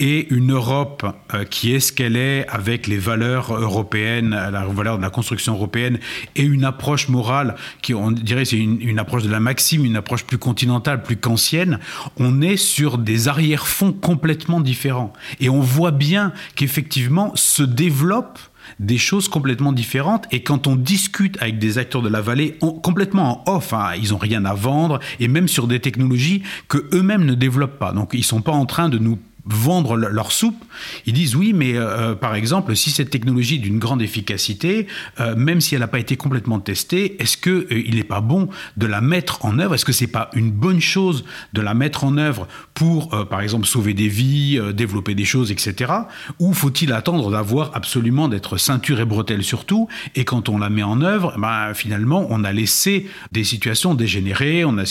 et 0.00 0.32
une 0.32 0.52
Europe 0.52 1.04
euh, 1.34 1.44
qui 1.44 1.74
est 1.74 1.80
ce 1.80 1.92
qu'elle 1.92 2.16
est 2.16 2.46
avec 2.48 2.86
les 2.86 2.96
valeurs 2.96 3.54
européennes, 3.54 4.30
la 4.30 4.64
valeur 4.64 4.96
de 4.96 5.02
la 5.02 5.10
construction 5.10 5.52
européenne 5.52 5.98
et 6.34 6.42
une 6.42 6.64
approche 6.64 7.10
morale 7.10 7.56
qui 7.82 7.92
on 7.92 8.10
dirait 8.10 8.46
c'est 8.46 8.56
une, 8.56 8.80
une 8.80 8.98
approche 8.98 9.24
de 9.24 9.30
la 9.30 9.40
maxime, 9.40 9.84
une 9.84 9.96
approche 9.96 10.24
plus 10.24 10.38
continentale, 10.38 11.02
plus 11.02 11.16
qu'ancienne, 11.16 11.78
on 12.16 12.40
est 12.40 12.56
sur 12.56 12.96
des 12.96 13.28
arrière-fonds 13.28 13.92
complètement 13.92 14.62
différents. 14.62 15.12
Et 15.40 15.50
on 15.50 15.60
voit 15.60 15.90
bien 15.90 16.32
qu'effectivement 16.54 17.32
se 17.34 17.62
développe 17.62 18.38
des 18.80 18.98
choses 18.98 19.28
complètement 19.28 19.72
différentes. 19.72 20.26
Et 20.30 20.42
quand 20.42 20.66
on 20.66 20.76
discute 20.76 21.40
avec 21.40 21.58
des 21.58 21.78
acteurs 21.78 22.02
de 22.02 22.08
la 22.08 22.20
vallée, 22.20 22.58
complètement 22.82 23.44
en 23.48 23.56
off, 23.56 23.72
hein, 23.72 23.92
ils 24.00 24.10
n'ont 24.10 24.18
rien 24.18 24.44
à 24.44 24.54
vendre, 24.54 25.00
et 25.20 25.28
même 25.28 25.48
sur 25.48 25.66
des 25.66 25.80
technologies 25.80 26.42
que 26.68 26.88
eux-mêmes 26.92 27.24
ne 27.24 27.34
développent 27.34 27.78
pas. 27.78 27.92
Donc 27.92 28.10
ils 28.12 28.24
sont 28.24 28.42
pas 28.42 28.52
en 28.52 28.66
train 28.66 28.88
de 28.88 28.98
nous 28.98 29.18
vendre 29.46 29.96
leur 29.96 30.32
soupe, 30.32 30.64
ils 31.06 31.12
disent 31.12 31.36
oui, 31.36 31.52
mais 31.52 31.74
euh, 31.74 32.12
euh, 32.12 32.14
par 32.14 32.34
exemple, 32.34 32.74
si 32.74 32.90
cette 32.90 33.10
technologie 33.10 33.56
est 33.56 33.58
d'une 33.58 33.78
grande 33.78 34.00
efficacité, 34.00 34.86
euh, 35.20 35.36
même 35.36 35.60
si 35.60 35.74
elle 35.74 35.82
n'a 35.82 35.88
pas 35.88 35.98
été 35.98 36.16
complètement 36.16 36.60
testée, 36.60 37.20
est-ce 37.20 37.36
que 37.36 37.66
il 37.70 37.96
n'est 37.96 38.04
pas 38.04 38.20
bon 38.20 38.48
de 38.76 38.86
la 38.86 39.00
mettre 39.00 39.44
en 39.44 39.58
œuvre? 39.58 39.74
Est-ce 39.74 39.84
que 39.84 39.92
c'est 39.92 40.06
pas 40.06 40.30
une 40.34 40.50
bonne 40.50 40.80
chose 40.80 41.24
de 41.52 41.60
la 41.60 41.74
mettre 41.74 42.04
en 42.04 42.16
œuvre 42.16 42.48
pour, 42.72 43.10
par 43.28 43.40
exemple, 43.40 43.66
sauver 43.66 43.94
des 43.94 44.08
vies, 44.08 44.58
développer 44.72 45.14
des 45.14 45.24
choses, 45.24 45.52
etc. 45.52 45.92
Ou 46.38 46.52
faut-il 46.52 46.92
attendre 46.92 47.30
d'avoir 47.30 47.70
absolument 47.74 48.28
d'être 48.28 48.56
ceinture 48.56 49.00
et 49.00 49.04
bretelle 49.04 49.44
surtout 49.44 49.88
Et 50.14 50.24
quand 50.24 50.48
on 50.48 50.58
la 50.58 50.70
met 50.70 50.82
en 50.82 51.00
œuvre, 51.02 51.34
ben, 51.38 51.72
finalement, 51.74 52.26
on 52.30 52.44
a 52.44 52.52
laissé 52.52 53.08
des 53.32 53.44
situations 53.44 53.94
dégénérer. 53.94 54.64
On 54.64 54.78
a 54.78 54.84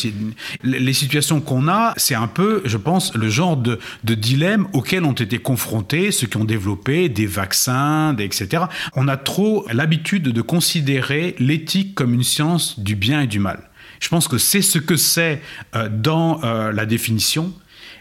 les 0.64 0.94
situations 0.94 1.42
qu'on 1.42 1.68
a, 1.68 1.94
c'est 1.98 2.16
un 2.16 2.28
peu, 2.28 2.62
je 2.66 2.78
pense, 2.78 3.16
le 3.16 3.30
genre 3.30 3.58
de, 3.58 3.80
de 4.04 4.14
dilemme 4.14 4.43
auxquels 4.74 5.04
ont 5.04 5.14
été 5.14 5.40
confrontés 5.40 6.12
ceux 6.12 6.28
qui 6.28 6.38
ont 6.38 6.46
développé 6.46 7.10
des 7.10 7.26
vaccins, 7.26 8.16
etc. 8.18 8.66
On 8.96 9.08
a 9.08 9.18
trop 9.18 9.66
l'habitude 9.72 10.24
de 10.24 10.42
considérer 10.42 11.36
l'éthique 11.40 11.96
comme 11.96 12.14
une 12.14 12.24
science 12.24 12.80
du 12.80 12.96
bien 12.96 13.22
et 13.22 13.28
du 13.28 13.40
mal. 13.40 13.70
Je 14.00 14.10
pense 14.10 14.28
que 14.28 14.38
c'est 14.38 14.62
ce 14.62 14.80
que 14.80 14.98
c'est 14.98 15.42
euh, 15.76 15.90
dans 15.90 16.44
euh, 16.44 16.72
la 16.72 16.86
définition, 16.86 17.54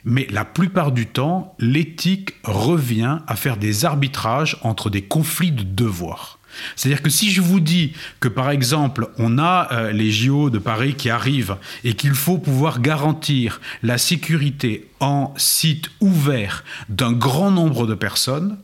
mais 0.04 0.26
la 0.30 0.44
plupart 0.44 0.90
du 0.90 1.06
temps, 1.06 1.54
l'éthique 1.60 2.34
revient 2.42 3.18
à 3.26 3.36
faire 3.36 3.56
des 3.56 3.84
arbitrages 3.84 4.58
entre 4.62 4.90
des 4.90 5.02
conflits 5.02 5.52
de 5.52 5.62
devoirs. 5.62 6.40
C'est-à-dire 6.76 7.02
que 7.02 7.10
si 7.10 7.30
je 7.30 7.40
vous 7.40 7.60
dis 7.60 7.92
que 8.20 8.28
par 8.28 8.50
exemple 8.50 9.08
on 9.18 9.38
a 9.38 9.68
euh, 9.72 9.92
les 9.92 10.10
JO 10.10 10.50
de 10.50 10.58
Paris 10.58 10.94
qui 10.94 11.10
arrivent 11.10 11.56
et 11.84 11.94
qu'il 11.94 12.14
faut 12.14 12.38
pouvoir 12.38 12.80
garantir 12.80 13.60
la 13.82 13.98
sécurité 13.98 14.88
en 15.00 15.34
site 15.36 15.90
ouvert 16.00 16.64
d'un 16.88 17.12
grand 17.12 17.50
nombre 17.50 17.86
de 17.86 17.94
personnes, 17.94 18.56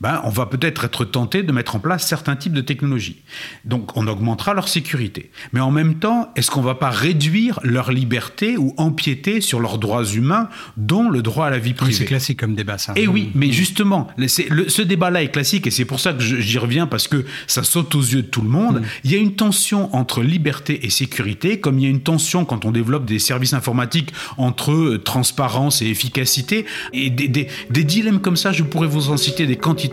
ben, 0.00 0.20
on 0.24 0.30
va 0.30 0.46
peut-être 0.46 0.84
être 0.84 1.04
tenté 1.04 1.42
de 1.42 1.52
mettre 1.52 1.76
en 1.76 1.78
place 1.78 2.06
certains 2.06 2.36
types 2.36 2.52
de 2.52 2.60
technologies. 2.60 3.22
Donc 3.64 3.96
on 3.96 4.06
augmentera 4.06 4.54
leur 4.54 4.68
sécurité. 4.68 5.30
Mais 5.52 5.60
en 5.60 5.70
même 5.70 5.94
temps, 5.96 6.32
est-ce 6.36 6.50
qu'on 6.50 6.60
ne 6.60 6.66
va 6.66 6.74
pas 6.74 6.90
réduire 6.90 7.60
leur 7.62 7.92
liberté 7.92 8.56
ou 8.56 8.74
empiéter 8.76 9.40
sur 9.40 9.60
leurs 9.60 9.78
droits 9.78 10.04
humains, 10.04 10.48
dont 10.76 11.08
le 11.08 11.22
droit 11.22 11.46
à 11.46 11.50
la 11.50 11.58
vie 11.58 11.74
privée 11.74 11.92
C'est 11.92 12.04
classique 12.04 12.40
comme 12.40 12.54
débat, 12.54 12.78
ça. 12.78 12.92
Et 12.96 13.02
eh 13.02 13.08
oui, 13.08 13.30
mais 13.34 13.52
justement, 13.52 14.08
ce 14.26 14.82
débat-là 14.82 15.22
est 15.22 15.30
classique 15.30 15.66
et 15.66 15.70
c'est 15.70 15.84
pour 15.84 16.00
ça 16.00 16.12
que 16.12 16.22
j'y 16.22 16.58
reviens 16.58 16.86
parce 16.86 17.08
que 17.08 17.24
ça 17.46 17.62
saute 17.62 17.94
aux 17.94 18.02
yeux 18.02 18.22
de 18.22 18.26
tout 18.26 18.42
le 18.42 18.48
monde. 18.48 18.80
Mm. 18.80 18.84
Il 19.04 19.12
y 19.12 19.14
a 19.14 19.18
une 19.18 19.34
tension 19.34 19.94
entre 19.94 20.22
liberté 20.22 20.86
et 20.86 20.90
sécurité, 20.90 21.60
comme 21.60 21.78
il 21.78 21.84
y 21.84 21.86
a 21.86 21.90
une 21.90 22.02
tension 22.02 22.44
quand 22.44 22.64
on 22.64 22.70
développe 22.70 23.04
des 23.04 23.18
services 23.18 23.52
informatiques 23.52 24.12
entre 24.36 24.72
euh, 24.72 24.98
transparence 24.98 25.82
et 25.82 25.86
efficacité. 25.86 26.66
Et 26.92 27.10
des, 27.10 27.28
des 27.28 27.84
dilemmes 27.84 28.20
comme 28.20 28.36
ça, 28.36 28.52
je 28.52 28.62
pourrais 28.62 28.86
vous 28.86 29.10
en 29.10 29.16
citer 29.16 29.46
des 29.46 29.56
quantités 29.56 29.83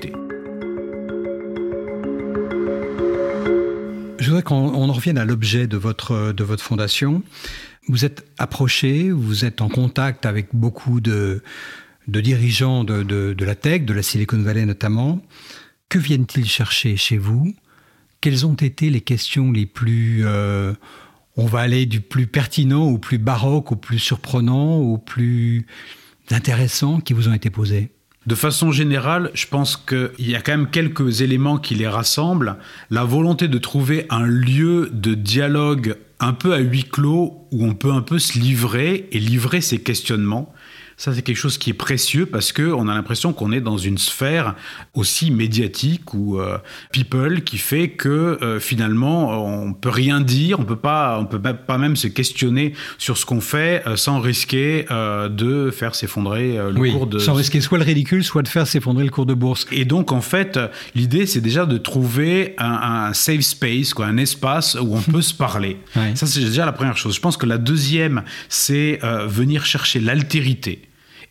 je 4.19 4.25
voudrais 4.27 4.43
qu'on 4.43 4.89
en 4.89 4.93
revienne 4.93 5.17
à 5.17 5.25
l'objet 5.25 5.67
de 5.67 5.77
votre, 5.77 6.31
de 6.31 6.43
votre 6.43 6.63
fondation. 6.63 7.23
Vous 7.87 8.05
êtes 8.05 8.25
approché, 8.37 9.11
vous 9.11 9.45
êtes 9.45 9.61
en 9.61 9.69
contact 9.69 10.25
avec 10.25 10.49
beaucoup 10.53 11.01
de, 11.01 11.41
de 12.07 12.21
dirigeants 12.21 12.83
de, 12.83 13.03
de, 13.03 13.45
la 13.45 13.55
tech, 13.55 13.83
de 13.83 13.93
la 13.93 14.03
Silicon 14.03 14.41
Valley 14.41 14.65
notamment. 14.65 15.21
Que 15.89 15.99
viennent-ils 15.99 16.47
chercher 16.47 16.95
chez 16.95 17.17
vous? 17.17 17.53
Quelles 18.21 18.45
ont 18.45 18.53
été 18.53 18.89
les 18.89 19.01
questions 19.01 19.51
les 19.51 19.65
plus... 19.65 20.21
Euh, 20.25 20.73
on 21.37 21.45
va 21.45 21.59
aller 21.59 21.85
du 21.85 22.01
plus 22.01 22.27
pertinent 22.27 22.83
au 22.83 22.97
plus 22.97 23.17
baroque, 23.17 23.71
au 23.71 23.75
plus 23.75 23.99
surprenant, 23.99 24.75
au 24.77 24.97
plus 24.97 25.65
intéressant 26.29 26.99
qui 26.99 27.13
vous 27.13 27.29
ont 27.29 27.33
été 27.33 27.49
posées? 27.49 27.91
De 28.27 28.35
façon 28.35 28.71
générale, 28.71 29.31
je 29.33 29.47
pense 29.47 29.75
qu'il 29.77 30.29
y 30.29 30.35
a 30.35 30.41
quand 30.41 30.51
même 30.51 30.69
quelques 30.69 31.21
éléments 31.21 31.57
qui 31.57 31.73
les 31.73 31.87
rassemblent. 31.87 32.57
La 32.91 33.03
volonté 33.03 33.47
de 33.47 33.57
trouver 33.57 34.05
un 34.09 34.25
lieu 34.25 34.89
de 34.93 35.15
dialogue 35.15 35.95
un 36.19 36.33
peu 36.33 36.53
à 36.53 36.59
huis 36.59 36.83
clos 36.83 37.47
où 37.51 37.65
on 37.65 37.73
peut 37.73 37.91
un 37.91 38.01
peu 38.01 38.19
se 38.19 38.37
livrer 38.37 39.09
et 39.11 39.19
livrer 39.19 39.59
ses 39.59 39.81
questionnements. 39.81 40.53
Ça, 40.97 41.13
c'est 41.13 41.21
quelque 41.21 41.37
chose 41.37 41.57
qui 41.57 41.71
est 41.71 41.73
précieux 41.73 42.25
parce 42.25 42.51
que 42.51 42.61
on 42.73 42.87
a 42.87 42.93
l'impression 42.93 43.33
qu'on 43.33 43.51
est 43.51 43.61
dans 43.61 43.77
une 43.77 43.97
sphère 43.97 44.55
aussi 44.93 45.31
médiatique 45.31 46.13
ou 46.13 46.39
euh, 46.39 46.57
people 46.91 47.43
qui 47.43 47.57
fait 47.57 47.89
que 47.89 48.37
euh, 48.41 48.59
finalement 48.59 49.45
on 49.45 49.73
peut 49.73 49.89
rien 49.89 50.21
dire, 50.21 50.59
on 50.59 50.63
peut 50.63 50.75
pas, 50.75 51.19
on 51.19 51.25
peut 51.25 51.41
pas 51.41 51.77
même 51.77 51.95
se 51.95 52.07
questionner 52.07 52.73
sur 52.97 53.17
ce 53.17 53.25
qu'on 53.25 53.41
fait 53.41 53.83
euh, 53.87 53.95
sans 53.95 54.19
risquer 54.19 54.85
de 54.91 55.71
faire 55.71 55.95
s'effondrer 55.95 56.57
le 56.57 56.91
cours 56.91 57.07
de. 57.07 57.19
Sans 57.19 57.33
risquer 57.33 57.61
soit 57.61 57.77
le 57.77 57.83
ridicule, 57.83 58.23
soit 58.23 58.41
de 58.41 58.47
faire 58.47 58.67
s'effondrer 58.67 59.03
le 59.03 59.09
cours 59.09 59.25
de 59.25 59.33
bourse. 59.33 59.65
Et 59.71 59.85
donc 59.85 60.11
en 60.11 60.21
fait, 60.21 60.59
l'idée 60.95 61.25
c'est 61.25 61.41
déjà 61.41 61.65
de 61.65 61.77
trouver 61.77 62.55
un, 62.57 63.13
safe 63.13 63.41
space, 63.41 63.93
quoi, 63.93 64.05
un 64.05 64.17
espace 64.17 64.75
où 64.75 64.95
on 64.95 65.01
peut 65.11 65.21
se 65.21 65.33
parler. 65.33 65.77
Ça 66.15 66.27
c'est 66.27 66.41
déjà 66.41 66.65
la 66.65 66.71
première 66.71 66.97
chose. 66.97 67.15
Je 67.15 67.21
pense 67.21 67.37
que 67.37 67.45
la 67.45 67.57
deuxième, 67.57 68.23
c'est 68.49 68.99
venir 69.27 69.65
chercher 69.65 69.99
l'altérité. 69.99 70.81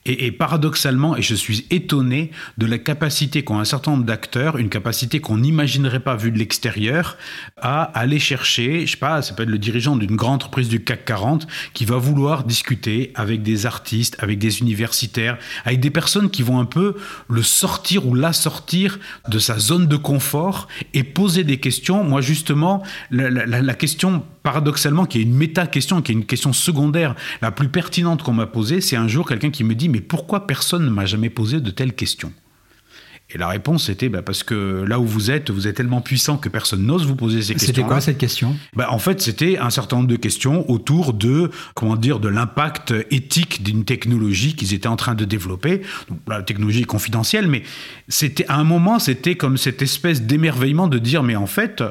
Et, 0.07 0.33
paradoxalement, 0.33 1.14
et 1.16 1.23
je 1.23 1.35
suis 1.35 1.66
étonné 1.71 2.30
de 2.57 2.64
la 2.64 2.78
capacité 2.78 3.45
qu'ont 3.45 3.59
un 3.59 3.66
certain 3.66 3.90
nombre 3.90 4.04
d'acteurs, 4.04 4.57
une 4.57 4.71
capacité 4.71 5.21
qu'on 5.21 5.37
n'imaginerait 5.37 6.00
pas 6.00 6.16
vue 6.16 6.30
de 6.30 6.38
l'extérieur, 6.38 7.19
à 7.59 7.83
aller 7.83 8.19
chercher, 8.19 8.87
je 8.87 8.92
sais 8.92 8.97
pas, 8.97 9.21
ça 9.21 9.35
peut 9.35 9.42
être 9.42 9.50
le 9.50 9.59
dirigeant 9.59 9.97
d'une 9.97 10.16
grande 10.16 10.37
entreprise 10.37 10.71
du 10.71 10.83
CAC 10.83 11.04
40 11.04 11.47
qui 11.75 11.85
va 11.85 11.97
vouloir 11.97 12.45
discuter 12.45 13.12
avec 13.14 13.42
des 13.42 13.66
artistes, 13.66 14.16
avec 14.21 14.38
des 14.38 14.61
universitaires, 14.61 15.37
avec 15.66 15.80
des 15.80 15.90
personnes 15.90 16.30
qui 16.30 16.42
vont 16.42 16.59
un 16.59 16.64
peu 16.64 16.97
le 17.28 17.42
sortir 17.42 18.07
ou 18.07 18.14
la 18.14 18.33
sortir 18.33 18.99
de 19.28 19.38
sa 19.38 19.59
zone 19.59 19.87
de 19.87 19.97
confort 19.97 20.66
et 20.95 21.04
poser 21.04 21.45
des 21.45 21.59
questions. 21.59 22.04
Moi, 22.04 22.23
justement, 22.23 22.83
la, 23.11 23.30
la 23.45 23.75
question 23.75 24.25
paradoxalement, 24.42 25.06
qui 25.06 25.18
est 25.18 25.23
une 25.23 25.35
méta-question, 25.35 26.02
qui 26.02 26.12
est 26.12 26.14
une 26.14 26.26
question 26.26 26.52
secondaire, 26.52 27.14
la 27.42 27.50
plus 27.50 27.68
pertinente 27.68 28.23
qu'on 28.23 28.32
m'a 28.32 28.47
posée, 28.47 28.80
c'est 28.80 28.97
un 28.97 29.09
jour 29.09 29.28
quelqu'un 29.28 29.50
qui 29.50 29.64
me 29.64 29.75
dit 29.75 29.88
Mais 29.88 30.00
pourquoi 30.00 30.47
personne 30.47 30.85
ne 30.85 30.90
m'a 30.90 31.06
jamais 31.06 31.30
posé 31.30 31.61
de 31.61 31.70
telles 31.70 31.94
questions? 31.94 32.32
Et 33.32 33.38
la 33.38 33.47
réponse 33.47 33.88
était 33.88 34.09
bah, 34.09 34.23
parce 34.23 34.42
que 34.42 34.85
là 34.87 34.99
où 34.99 35.04
vous 35.04 35.30
êtes, 35.30 35.50
vous 35.50 35.68
êtes 35.68 35.76
tellement 35.76 36.00
puissant 36.00 36.37
que 36.37 36.49
personne 36.49 36.85
n'ose 36.85 37.06
vous 37.06 37.14
poser 37.14 37.42
ces 37.42 37.52
questions. 37.52 37.68
C'était 37.68 37.87
quoi 37.87 38.00
cette 38.00 38.18
question? 38.18 38.56
Bah, 38.75 38.88
En 38.90 38.99
fait, 38.99 39.20
c'était 39.20 39.56
un 39.56 39.70
certain 39.70 39.97
nombre 39.97 40.09
de 40.09 40.16
questions 40.16 40.68
autour 40.68 41.12
de 41.12 41.50
comment 41.75 41.94
dire 41.94 42.18
de 42.18 42.28
l'impact 42.28 42.92
éthique 43.11 43.62
d'une 43.62 43.85
technologie 43.85 44.56
qu'ils 44.56 44.75
étaient 44.75 44.88
en 44.88 44.97
train 44.97 45.14
de 45.14 45.25
développer. 45.25 45.82
Donc, 46.09 46.18
la 46.26 46.42
technologie 46.42 46.80
est 46.80 46.85
confidentielle, 46.85 47.47
mais 47.47 47.62
c'était 48.09 48.47
à 48.49 48.56
un 48.56 48.64
moment, 48.64 48.99
c'était 48.99 49.37
comme 49.37 49.56
cette 49.56 49.80
espèce 49.80 50.23
d'émerveillement 50.23 50.88
de 50.88 50.99
dire 50.99 51.23
mais 51.23 51.37
en 51.37 51.47
fait, 51.47 51.85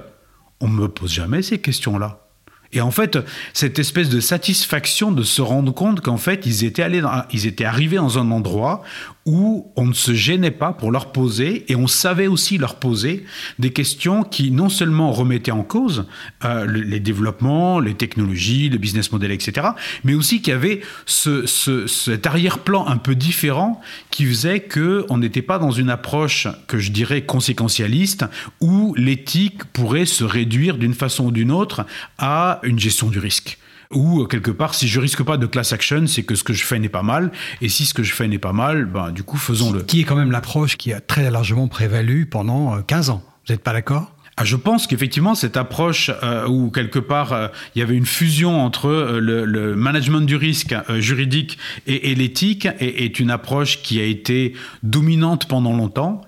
on 0.59 0.67
me 0.67 0.89
pose 0.89 1.13
jamais 1.13 1.41
ces 1.41 1.59
questions-là. 1.59 2.28
Et 2.71 2.81
en 2.81 2.91
fait, 2.91 3.17
cette 3.53 3.79
espèce 3.79 4.09
de 4.09 4.19
satisfaction 4.19 5.11
de 5.11 5.23
se 5.23 5.41
rendre 5.41 5.73
compte 5.73 6.01
qu'en 6.01 6.17
fait, 6.17 6.45
ils 6.45 6.65
étaient, 6.65 6.83
allés 6.83 7.01
ils 7.31 7.47
étaient 7.47 7.65
arrivés 7.65 7.97
dans 7.97 8.19
un 8.19 8.29
endroit 8.31 8.83
où 9.29 9.71
on 9.75 9.85
ne 9.85 9.93
se 9.93 10.15
gênait 10.15 10.49
pas 10.49 10.73
pour 10.73 10.91
leur 10.91 11.11
poser 11.11 11.71
et 11.71 11.75
on 11.75 11.85
savait 11.85 12.25
aussi 12.25 12.57
leur 12.57 12.77
poser 12.77 13.25
des 13.59 13.71
questions 13.71 14.23
qui 14.23 14.49
non 14.49 14.69
seulement 14.69 15.11
remettaient 15.11 15.51
en 15.51 15.61
cause 15.61 16.07
euh, 16.45 16.65
les 16.65 16.99
développements, 16.99 17.79
les 17.79 17.93
technologies, 17.93 18.69
le 18.69 18.79
business 18.79 19.11
model, 19.11 19.31
etc., 19.31 19.67
mais 20.03 20.15
aussi 20.15 20.41
avait 20.49 20.81
ce, 21.05 21.45
cet 21.45 22.25
arrière-plan 22.25 22.87
un 22.87 22.97
peu 22.97 23.13
différent 23.13 23.81
qui 24.09 24.25
faisait 24.25 24.61
que 24.61 25.05
on 25.09 25.19
n'était 25.19 25.43
pas 25.43 25.59
dans 25.59 25.69
une 25.69 25.91
approche 25.91 26.47
que 26.65 26.79
je 26.79 26.91
dirais 26.91 27.21
conséquentialiste 27.21 28.25
où 28.61 28.95
l'éthique 28.95 29.63
pourrait 29.65 30.07
se 30.07 30.23
réduire 30.23 30.77
d'une 30.79 30.95
façon 30.95 31.25
ou 31.25 31.31
d'une 31.31 31.51
autre 31.51 31.85
à 32.17 32.61
une 32.63 32.79
gestion 32.79 33.09
du 33.09 33.19
risque 33.19 33.59
ou 33.93 34.21
euh, 34.21 34.25
quelque 34.27 34.51
part, 34.51 34.75
si 34.75 34.87
je 34.87 34.99
risque 34.99 35.23
pas 35.23 35.37
de 35.37 35.45
class 35.45 35.73
action, 35.73 36.05
c'est 36.05 36.23
que 36.23 36.35
ce 36.35 36.43
que 36.43 36.53
je 36.53 36.63
fais 36.63 36.77
n'est 36.79 36.89
pas 36.89 37.01
mal, 37.01 37.31
et 37.61 37.69
si 37.69 37.85
ce 37.85 37.93
que 37.93 38.03
je 38.03 38.13
fais 38.13 38.27
n'est 38.27 38.39
pas 38.39 38.53
mal, 38.53 38.85
ben, 38.85 39.11
du 39.11 39.23
coup, 39.23 39.37
faisons-le. 39.37 39.81
Qui 39.81 40.01
est 40.01 40.03
quand 40.03 40.15
même 40.15 40.31
l'approche 40.31 40.77
qui 40.77 40.93
a 40.93 41.01
très 41.01 41.31
largement 41.31 41.67
prévalu 41.67 42.27
pendant 42.27 42.81
15 42.81 43.09
euh, 43.09 43.13
ans. 43.13 43.23
Vous 43.47 43.53
n'êtes 43.53 43.63
pas 43.63 43.73
d'accord? 43.73 44.13
Ah, 44.37 44.45
je 44.45 44.55
pense 44.55 44.87
qu'effectivement, 44.87 45.35
cette 45.35 45.57
approche 45.57 46.11
euh, 46.23 46.47
où 46.47 46.69
quelque 46.69 46.99
part 46.99 47.51
il 47.75 47.79
y 47.79 47.81
avait 47.81 47.97
une 47.97 48.05
fusion 48.05 48.63
entre 48.63 49.17
le, 49.19 49.75
management 49.75 50.21
du 50.21 50.37
risque 50.37 50.73
juridique 50.99 51.57
et, 51.87 52.15
l'éthique 52.15 52.65
est, 52.65 53.03
est, 53.03 53.19
une 53.19 53.31
approche 53.31 53.81
qui 53.81 53.99
a 53.99 54.05
été 54.05 54.53
dominante 54.81 55.47
pendant 55.47 55.75
longtemps 55.75 56.21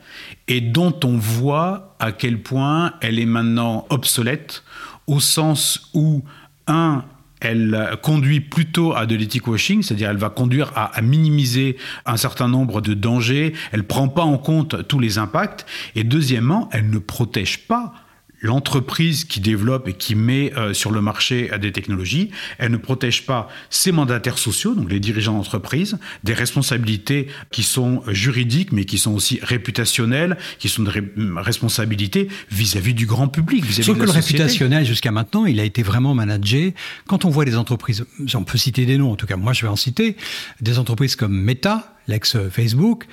et 0.50 0.60
dont 0.60 0.94
on 1.06 1.18
voit 1.18 1.96
à 2.00 2.12
quel 2.12 2.42
point 2.42 2.96
elle 3.00 3.18
est 3.18 3.26
maintenant 3.26 3.86
obsolète 3.90 4.64
au 5.08 5.22
sens 5.22 5.90
où, 5.94 6.22
un, 6.68 7.06
elle 7.42 7.98
conduit 8.02 8.40
plutôt 8.40 8.96
à 8.96 9.06
de 9.06 9.16
l'éthique 9.16 9.48
washing, 9.48 9.84
c'est-à-dire 9.84 10.10
elle 10.10 10.18
va 10.18 10.30
conduire 10.30 10.72
à, 10.76 11.02
minimiser 11.02 11.78
un 12.06 12.18
certain 12.18 12.48
nombre 12.48 12.82
de 12.82 12.94
dangers, 12.94 13.54
elle 13.72 13.84
prend 13.84 14.08
pas 14.08 14.24
en 14.24 14.38
compte 14.38 14.88
tous 14.88 15.00
les 15.00 15.18
impacts, 15.18 15.66
et 15.96 16.04
deuxièmement, 16.04 16.70
elle 16.72 16.90
ne 16.90 17.00
protège 17.00 17.68
pas 17.68 17.94
l'entreprise 18.42 19.24
qui 19.24 19.40
développe 19.40 19.88
et 19.88 19.94
qui 19.94 20.16
met 20.16 20.52
euh, 20.58 20.74
sur 20.74 20.92
le 20.92 21.02
marché 21.02 21.52
des 21.60 21.72
technologies, 21.72 22.32
elle 22.58 22.72
ne 22.72 22.78
protège 22.78 23.26
pas 23.26 23.48
ses 23.70 23.92
mandataires 23.92 24.38
sociaux, 24.38 24.74
donc 24.74 24.90
les 24.92 25.00
dirigeants 25.00 25.34
d'entreprise, 25.34 25.98
des 26.24 26.34
responsabilités 26.34 27.28
qui 27.52 27.64
sont 27.64 28.02
juridiques, 28.08 28.72
mais 28.72 28.86
qui 28.86 28.98
sont 28.98 29.14
aussi 29.14 29.40
réputationnelles, 29.42 30.38
qui 30.60 30.70
sont 30.70 30.84
des 30.84 30.92
responsabilités 31.38 32.28
vis-à-vis 32.50 32.94
du 32.94 33.06
grand 33.06 33.28
public. 33.28 33.64
Vis 33.64 33.80
-vis 33.80 33.84
Sauf 33.84 33.98
que 33.98 34.04
le 34.04 34.12
réputationnel, 34.12 34.86
jusqu'à 34.86 35.12
maintenant, 35.12 35.46
il 35.46 35.60
a 35.60 35.64
été 35.64 35.84
vraiment 35.84 36.16
managé. 36.16 36.74
Quand 37.08 37.26
on 37.26 37.30
voit 37.30 37.46
des 37.46 37.58
entreprises, 37.58 38.06
on 38.34 38.44
peut 38.44 38.58
citer 38.58 38.86
des 38.86 38.98
noms, 38.98 39.12
en 39.12 39.16
tout 39.16 39.28
cas 39.28 39.38
moi 39.38 39.54
je 39.54 39.62
vais 39.62 39.68
en 39.68 39.76
citer, 39.76 40.16
des 40.62 40.80
entreprises 40.80 41.16
comme 41.16 41.40
Meta, 41.40 41.96
l'ex-Facebook, 42.08 43.08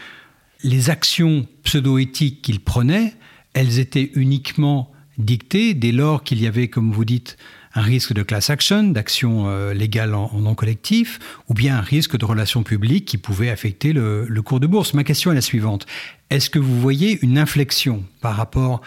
les 0.62 0.90
actions 0.90 1.46
pseudo-éthiques 1.64 2.42
qu'ils 2.42 2.60
prenaient, 2.60 3.14
elles 3.54 3.78
étaient 3.78 4.10
uniquement 4.14 4.92
dicté 5.18 5.74
dès 5.74 5.92
lors 5.92 6.22
qu'il 6.22 6.40
y 6.40 6.46
avait, 6.46 6.68
comme 6.68 6.92
vous 6.92 7.04
dites, 7.04 7.36
un 7.74 7.82
risque 7.82 8.12
de 8.12 8.22
class 8.22 8.50
action, 8.50 8.84
d'action 8.84 9.48
euh, 9.48 9.74
légale 9.74 10.14
en, 10.14 10.30
non 10.40 10.54
collectif, 10.54 11.18
ou 11.48 11.54
bien 11.54 11.76
un 11.76 11.80
risque 11.80 12.16
de 12.16 12.24
relations 12.24 12.62
publiques 12.62 13.04
qui 13.04 13.18
pouvait 13.18 13.50
affecter 13.50 13.92
le, 13.92 14.26
cours 14.44 14.60
de 14.60 14.66
bourse. 14.66 14.94
Ma 14.94 15.04
question 15.04 15.30
est 15.32 15.34
la 15.34 15.40
suivante. 15.40 15.86
Est-ce 16.30 16.50
que 16.50 16.58
vous 16.58 16.80
voyez 16.80 17.18
une 17.22 17.38
inflexion 17.38 18.04
par 18.20 18.36
rapport 18.36 18.80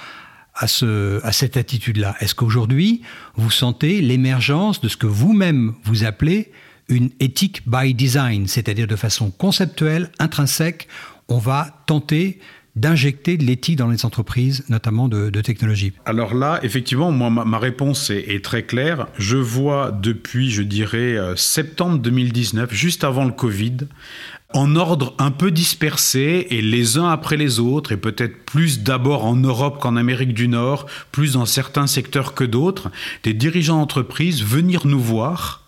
à, 0.56 0.68
ce, 0.68 1.24
à 1.24 1.32
cette 1.32 1.58
attitude-là? 1.58 2.16
Est-ce 2.20 2.36
qu'aujourd'hui, 2.36 3.02
vous 3.36 3.52
sentez 3.52 4.02
l'émergence 4.02 4.82
de 4.82 4.88
ce 4.88 4.98
que 4.98 5.08
vous-même 5.08 5.74
vous 5.84 6.04
appelez 6.04 6.52
une 6.90 7.12
éthique 7.20 7.62
by 7.68 7.94
design, 7.94 8.48
c'est-à-dire 8.48 8.88
de 8.88 8.98
façon 8.98 9.32
conceptuelle, 9.32 10.12
intrinsèque, 10.20 10.88
on 11.30 11.38
va 11.38 11.84
tenter 11.86 12.40
d'injecter 12.76 13.38
de 13.38 13.44
l'éthique 13.44 13.76
dans 13.76 13.90
les 13.90 14.06
entreprises, 14.06 14.64
notamment 14.70 15.08
de, 15.08 15.30
technologie 15.42 15.94
Alors 16.06 16.34
là, 16.34 16.60
effectivement, 16.64 17.12
moi, 17.12 17.30
ma, 17.30 17.60
réponse 17.60 18.10
est, 18.10 18.44
très 18.44 18.64
claire. 18.64 19.08
Je 19.18 19.38
vois 19.38 19.92
depuis, 19.92 20.52
je 20.52 20.62
dirais, 20.62 21.18
euh, 21.18 21.36
septembre 21.36 21.98
2019, 22.00 22.74
juste 22.74 23.04
avant 23.04 23.26
le 23.26 23.32
Covid, 23.32 23.78
en 24.54 24.76
ordre 24.76 25.14
un 25.18 25.32
peu 25.32 25.52
dispersé 25.52 26.48
et 26.50 26.62
les 26.62 26.98
uns 26.98 27.10
après 27.10 27.38
les 27.38 27.60
autres, 27.60 27.92
et 27.92 27.98
peut-être 27.98 28.46
plus 28.46 28.82
d'abord 28.82 29.26
en 29.26 29.36
Europe 29.36 29.80
qu'en 29.80 29.96
Amérique 29.96 30.34
du 30.34 30.48
Nord, 30.48 30.86
plus 31.12 31.34
dans 31.34 31.46
certains 31.46 31.88
secteurs 31.88 32.34
que 32.34 32.44
d'autres, 32.44 32.92
des 33.24 33.34
dirigeants 33.34 33.80
d'entreprise 33.80 34.44
venir 34.44 34.86
nous 34.86 35.00
voir 35.00 35.62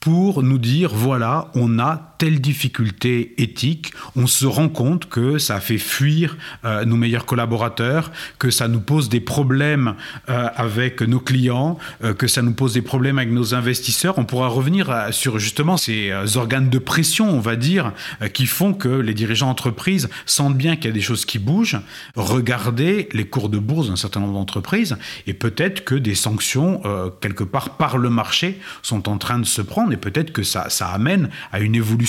pour 0.00 0.42
nous 0.42 0.58
dire, 0.58 0.90
voilà, 0.94 1.50
on 1.54 1.78
a 1.78 2.14
telle 2.18 2.40
difficulté 2.40 3.34
éthique, 3.38 3.92
on 4.16 4.26
se 4.26 4.44
rend 4.44 4.68
compte 4.68 5.08
que 5.08 5.38
ça 5.38 5.60
fait 5.60 5.78
fuir 5.78 6.36
euh, 6.64 6.84
nos 6.84 6.96
meilleurs 6.96 7.26
collaborateurs, 7.26 8.10
que 8.40 8.50
ça 8.50 8.66
nous 8.66 8.80
pose 8.80 9.08
des 9.08 9.20
problèmes 9.20 9.94
euh, 10.28 10.48
avec 10.56 11.00
nos 11.00 11.20
clients, 11.20 11.78
euh, 12.02 12.14
que 12.14 12.26
ça 12.26 12.42
nous 12.42 12.52
pose 12.52 12.74
des 12.74 12.82
problèmes 12.82 13.18
avec 13.18 13.30
nos 13.30 13.54
investisseurs. 13.54 14.18
On 14.18 14.24
pourra 14.24 14.48
revenir 14.48 15.08
sur 15.12 15.38
justement 15.38 15.76
ces 15.76 16.12
organes 16.36 16.70
de 16.70 16.78
pression, 16.78 17.30
on 17.30 17.40
va 17.40 17.54
dire, 17.54 17.92
qui 18.32 18.46
font 18.46 18.74
que 18.74 18.88
les 18.88 19.14
dirigeants 19.14 19.46
d'entreprise 19.46 20.08
sentent 20.26 20.56
bien 20.56 20.74
qu'il 20.74 20.86
y 20.86 20.88
a 20.88 20.92
des 20.92 21.00
choses 21.00 21.24
qui 21.24 21.38
bougent. 21.38 21.78
Regardez 22.16 23.08
les 23.12 23.26
cours 23.26 23.48
de 23.48 23.58
bourse 23.58 23.88
d'un 23.88 23.96
certain 23.96 24.20
nombre 24.20 24.34
d'entreprises 24.34 24.96
et 25.26 25.34
peut-être 25.34 25.84
que 25.84 25.94
des 25.94 26.16
sanctions, 26.16 26.82
quelque 27.20 27.44
part 27.44 27.76
par 27.76 27.96
le 27.96 28.10
marché, 28.10 28.58
sont 28.82 29.08
en 29.08 29.18
train 29.18 29.38
de 29.38 29.46
se 29.46 29.62
prendre 29.62 29.92
et 29.92 29.96
peut-être 29.96 30.32
que 30.32 30.42
ça, 30.42 30.68
ça 30.68 30.88
amène 30.88 31.30
à 31.52 31.60
une 31.60 31.76
évolution 31.76 32.07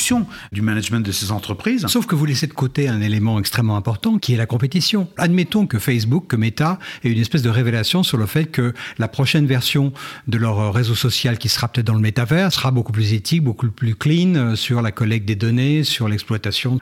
du 0.51 0.61
management 0.61 1.01
de 1.01 1.11
ces 1.11 1.31
entreprises. 1.31 1.85
Sauf 1.87 2.05
que 2.05 2.15
vous 2.15 2.25
laissez 2.25 2.47
de 2.47 2.53
côté 2.53 2.87
un 2.87 3.01
élément 3.01 3.39
extrêmement 3.39 3.75
important 3.75 4.17
qui 4.17 4.33
est 4.33 4.37
la 4.37 4.45
compétition. 4.45 5.07
Admettons 5.17 5.67
que 5.67 5.77
Facebook, 5.77 6.27
que 6.27 6.35
Meta 6.35 6.79
ait 7.03 7.11
une 7.11 7.19
espèce 7.19 7.41
de 7.41 7.49
révélation 7.49 8.03
sur 8.03 8.17
le 8.17 8.25
fait 8.25 8.45
que 8.45 8.73
la 8.97 9.07
prochaine 9.07 9.45
version 9.45 9.91
de 10.27 10.37
leur 10.37 10.73
réseau 10.73 10.95
social 10.95 11.37
qui 11.37 11.49
sera 11.49 11.67
peut-être 11.67 11.87
dans 11.87 11.93
le 11.93 11.99
métavers 11.99 12.51
sera 12.53 12.71
beaucoup 12.71 12.91
plus 12.91 13.13
éthique, 13.13 13.43
beaucoup 13.43 13.69
plus 13.69 13.95
clean 13.95 14.35
euh, 14.35 14.55
sur 14.55 14.81
la 14.81 14.91
collecte 14.91 15.25
des 15.25 15.35
données, 15.35 15.83
sur 15.83 16.07
l'exploitation. 16.07 16.79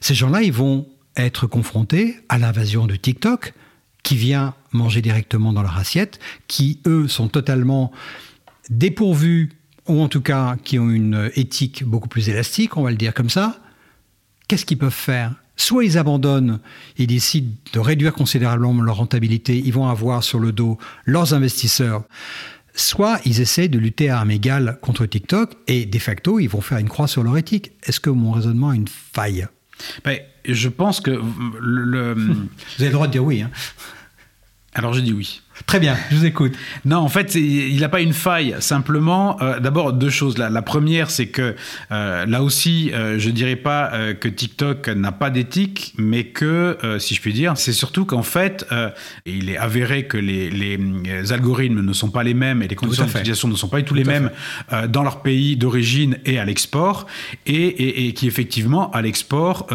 Ces 0.00 0.14
gens-là, 0.14 0.42
ils 0.42 0.52
vont 0.52 0.86
être 1.16 1.46
confrontés 1.46 2.16
à 2.28 2.38
l'invasion 2.38 2.86
de 2.86 2.96
TikTok 2.96 3.54
qui 4.02 4.16
vient 4.16 4.54
manger 4.72 5.02
directement 5.02 5.52
dans 5.52 5.62
leur 5.62 5.76
assiette, 5.76 6.20
qui 6.46 6.80
eux 6.86 7.08
sont 7.08 7.28
totalement 7.28 7.92
dépourvus 8.70 9.50
ou 9.88 10.00
en 10.00 10.08
tout 10.08 10.20
cas 10.20 10.56
qui 10.62 10.78
ont 10.78 10.90
une 10.90 11.30
éthique 11.34 11.84
beaucoup 11.84 12.08
plus 12.08 12.28
élastique, 12.28 12.76
on 12.76 12.82
va 12.82 12.90
le 12.90 12.96
dire 12.96 13.14
comme 13.14 13.30
ça, 13.30 13.58
qu'est-ce 14.46 14.64
qu'ils 14.64 14.78
peuvent 14.78 14.92
faire? 14.92 15.34
Soit 15.56 15.84
ils 15.84 15.98
abandonnent, 15.98 16.60
ils 16.98 17.08
décident 17.08 17.50
de 17.72 17.78
réduire 17.80 18.12
considérablement 18.12 18.80
leur 18.80 18.96
rentabilité, 18.96 19.58
ils 19.58 19.72
vont 19.72 19.88
avoir 19.88 20.22
sur 20.22 20.38
le 20.38 20.52
dos 20.52 20.78
leurs 21.04 21.34
investisseurs, 21.34 22.04
soit 22.74 23.20
ils 23.24 23.40
essaient 23.40 23.68
de 23.68 23.78
lutter 23.78 24.08
à 24.08 24.18
armes 24.18 24.30
égales 24.30 24.78
contre 24.80 25.04
TikTok 25.04 25.54
et 25.66 25.84
de 25.84 25.98
facto 25.98 26.38
ils 26.38 26.48
vont 26.48 26.60
faire 26.60 26.78
une 26.78 26.88
croix 26.88 27.08
sur 27.08 27.24
leur 27.24 27.36
éthique. 27.36 27.72
Est-ce 27.82 27.98
que 27.98 28.10
mon 28.10 28.30
raisonnement 28.30 28.70
a 28.70 28.76
une 28.76 28.88
faille? 28.88 29.48
Ben, 30.04 30.20
Je 30.44 30.68
pense 30.68 31.00
que 31.00 31.20
le, 31.60 32.14
Vous 32.14 32.48
avez 32.78 32.86
le 32.86 32.92
droit 32.92 33.06
de 33.06 33.12
dire 33.12 33.24
oui. 33.24 33.42
Hein. 33.42 33.50
Alors 34.74 34.92
je 34.92 35.00
dis 35.00 35.12
oui. 35.12 35.42
Très 35.66 35.80
bien, 35.80 35.96
je 36.10 36.16
vous 36.16 36.24
écoute. 36.24 36.52
Non, 36.84 36.98
en 36.98 37.08
fait, 37.08 37.34
il 37.34 37.78
n'a 37.80 37.88
pas 37.88 38.00
une 38.00 38.12
faille. 38.12 38.56
Simplement, 38.60 39.40
euh, 39.42 39.60
d'abord 39.60 39.92
deux 39.92 40.10
choses. 40.10 40.38
La, 40.38 40.50
la 40.50 40.62
première, 40.62 41.10
c'est 41.10 41.28
que 41.28 41.54
euh, 41.90 42.26
là 42.26 42.42
aussi, 42.42 42.90
euh, 42.92 43.18
je 43.18 43.30
dirais 43.30 43.56
pas 43.56 43.92
que 44.20 44.28
TikTok 44.28 44.88
n'a 44.88 45.12
pas 45.12 45.30
d'éthique, 45.30 45.94
mais 45.98 46.24
que, 46.24 46.76
si 46.98 47.14
je 47.14 47.20
puis 47.20 47.32
dire, 47.32 47.54
c'est 47.56 47.72
surtout 47.72 48.04
qu'en 48.04 48.22
fait, 48.22 48.66
il 49.26 49.50
est 49.50 49.56
avéré 49.56 50.06
que 50.06 50.16
les, 50.16 50.50
les, 50.50 51.32
algorithmes 51.32 51.80
ne 51.80 51.92
sont 51.92 52.10
pas 52.10 52.22
les 52.22 52.34
mêmes 52.34 52.62
et 52.62 52.68
les 52.68 52.76
conditions 52.76 53.04
d'utilisation 53.04 53.48
ne 53.48 53.56
sont 53.56 53.68
pas 53.68 53.78
du 53.78 53.84
tout, 53.84 53.88
tout 53.88 53.94
les 53.94 54.04
mêmes 54.04 54.30
dans 54.88 55.02
leur 55.02 55.22
pays 55.22 55.56
d'origine 55.56 56.18
et 56.24 56.38
à 56.38 56.44
l'export, 56.44 57.06
et, 57.46 57.54
et, 57.54 58.06
et, 58.06 58.12
qui 58.14 58.26
effectivement 58.26 58.90
à 58.92 59.02
l'export 59.02 59.66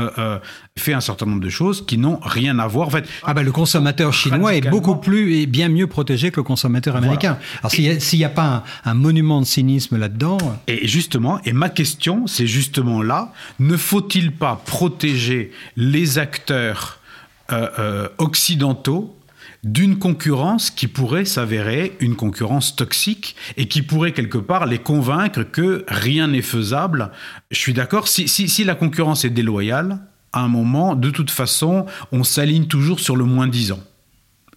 fait 0.77 0.93
un 0.93 1.01
certain 1.01 1.27
nombre 1.27 1.41
de 1.41 1.49
choses 1.49 1.86
qui 1.86 1.97
n'ont 1.97 2.19
rien 2.23 2.57
à 2.57 2.67
voir. 2.67 2.88
En 2.88 2.91
fait, 2.91 3.07
ah 3.23 3.33
ben 3.33 3.43
le 3.43 3.51
consommateur 3.51 4.12
chinois 4.12 4.55
est 4.55 4.69
beaucoup 4.69 4.95
plus 4.95 5.36
et 5.36 5.45
bien 5.45 5.69
mieux 5.69 5.88
protégé 5.88 6.31
que 6.31 6.38
le 6.38 6.43
consommateur 6.43 6.95
américain. 6.95 7.38
Voilà. 7.39 7.59
Alors 7.59 7.99
s'il 7.99 8.17
n'y 8.19 8.25
a, 8.25 8.27
a, 8.27 8.31
pas 8.31 8.63
un, 8.86 8.91
un, 8.91 8.93
monument 8.93 9.39
de 9.39 9.45
cynisme 9.45 9.97
là-dedans. 9.97 10.38
Et 10.67 10.88
justement, 10.88 11.39
et 11.45 11.53
ma 11.53 11.69
question, 11.69 12.25
c'est 12.25 12.47
justement 12.47 13.03
là, 13.03 13.33
ne 13.59 13.77
faut-il 13.77 14.31
pas 14.31 14.62
protéger 14.65 15.51
les 15.75 16.17
acteurs 16.17 16.99
euh, 17.51 17.67
euh, 17.77 18.09
occidentaux 18.17 19.15
d'une 19.63 19.97
concurrence 19.97 20.71
qui 20.71 20.88
pourrait 20.88 21.25
s'avérer 21.25 21.95
une 21.99 22.15
concurrence 22.15 22.75
toxique 22.75 23.36
et 23.57 23.67
qui 23.67 23.81
pourrait 23.81 24.12
quelque 24.12 24.38
part 24.39 24.65
les 24.65 24.79
convaincre 24.79 25.43
que 25.43 25.86
rien 25.88 26.29
n'est 26.29 26.41
faisable? 26.41 27.12
Je 27.51 27.59
suis 27.59 27.73
d'accord, 27.73 28.07
si, 28.07 28.27
si, 28.27 28.49
si 28.49 28.63
la 28.63 28.75
concurrence 28.75 29.23
est 29.23 29.29
déloyale, 29.29 29.99
à 30.33 30.41
un 30.41 30.47
moment, 30.47 30.95
de 30.95 31.09
toute 31.09 31.31
façon, 31.31 31.85
on 32.11 32.23
s'aligne 32.23 32.65
toujours 32.65 32.99
sur 32.99 33.15
le 33.15 33.23
moins 33.23 33.47
disant. 33.47 33.79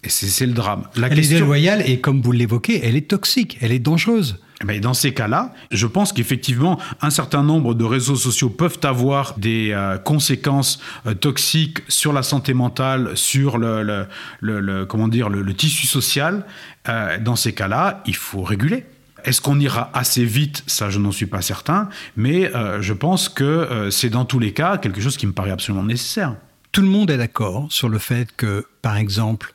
Et 0.03 0.09
c'est 0.09 0.45
le 0.45 0.53
drame. 0.53 0.83
La 0.95 1.07
elle 1.07 1.15
question... 1.15 1.37
est 1.37 1.39
déloyale 1.39 1.83
et 1.85 1.99
comme 1.99 2.21
vous 2.21 2.31
l'évoquez, 2.31 2.85
elle 2.85 2.95
est 2.95 3.09
toxique, 3.09 3.57
elle 3.61 3.71
est 3.71 3.79
dangereuse. 3.79 4.39
Mais 4.65 4.79
dans 4.79 4.95
ces 4.95 5.13
cas-là, 5.13 5.53
je 5.69 5.85
pense 5.85 6.13
qu'effectivement, 6.13 6.79
un 7.01 7.11
certain 7.11 7.43
nombre 7.43 7.75
de 7.75 7.83
réseaux 7.83 8.15
sociaux 8.15 8.49
peuvent 8.49 8.79
avoir 8.83 9.37
des 9.37 9.71
euh, 9.71 9.97
conséquences 9.97 10.79
euh, 11.05 11.13
toxiques 11.13 11.79
sur 11.87 12.11
la 12.11 12.23
santé 12.23 12.55
mentale, 12.55 13.11
sur 13.15 13.59
le, 13.59 13.83
le, 13.83 14.07
le, 14.39 14.59
le 14.59 14.85
comment 14.85 15.07
dire, 15.07 15.29
le, 15.29 15.53
tissu 15.53 15.85
social. 15.85 16.45
Euh, 16.89 17.19
dans 17.19 17.35
ces 17.35 17.53
cas-là, 17.53 18.01
il 18.07 18.15
faut 18.15 18.41
réguler. 18.41 18.85
Est-ce 19.27 19.41
qu'on 19.41 19.59
ira 19.59 19.89
assez 19.93 20.23
vite? 20.23 20.63
Ça, 20.67 20.89
je 20.89 20.99
n'en 20.99 21.11
suis 21.11 21.25
pas 21.25 21.41
certain, 21.41 21.89
mais 22.15 22.55
euh, 22.55 22.81
je 22.81 22.93
pense 22.93 23.27
que 23.27 23.43
euh, 23.43 23.91
c'est 23.91 24.09
dans 24.09 24.23
tous 24.23 24.39
les 24.39 24.53
cas 24.53 24.77
quelque 24.77 25.01
chose 25.01 25.17
qui 25.17 25.27
me 25.27 25.33
paraît 25.33 25.51
absolument 25.51 25.83
nécessaire. 25.83 26.37
Tout 26.71 26.81
le 26.81 26.87
monde 26.87 27.11
est 27.11 27.17
d'accord 27.17 27.67
sur 27.69 27.89
le 27.89 27.99
fait 27.99 28.33
que, 28.37 28.65
par 28.81 28.95
exemple, 28.95 29.53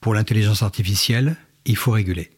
pour 0.00 0.12
l'intelligence 0.12 0.64
artificielle, 0.64 1.36
il 1.66 1.76
faut 1.76 1.92
réguler. 1.92 2.32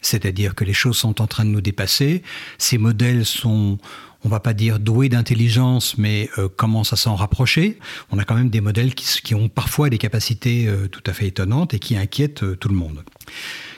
C'est-à-dire 0.00 0.56
que 0.56 0.64
les 0.64 0.72
choses 0.72 0.96
sont 0.96 1.22
en 1.22 1.28
train 1.28 1.44
de 1.44 1.50
nous 1.50 1.60
dépasser, 1.60 2.24
ces 2.58 2.78
modèles 2.78 3.24
sont, 3.24 3.78
on 4.24 4.28
va 4.28 4.40
pas 4.40 4.54
dire 4.54 4.80
doués 4.80 5.08
d'intelligence, 5.08 5.96
mais 5.98 6.30
euh, 6.38 6.48
commencent 6.48 6.92
à 6.92 6.96
s'en 6.96 7.14
rapprocher? 7.14 7.78
On 8.10 8.18
a 8.18 8.24
quand 8.24 8.34
même 8.34 8.50
des 8.50 8.60
modèles 8.60 8.96
qui, 8.96 9.36
ont 9.36 9.48
parfois 9.48 9.88
des 9.88 9.98
capacités 9.98 10.68
tout 10.90 11.02
à 11.06 11.12
fait 11.12 11.28
étonnantes 11.28 11.74
et 11.74 11.78
qui 11.78 11.96
inquiètent 11.96 12.58
tout 12.58 12.68
le 12.68 12.74
monde. 12.74 13.04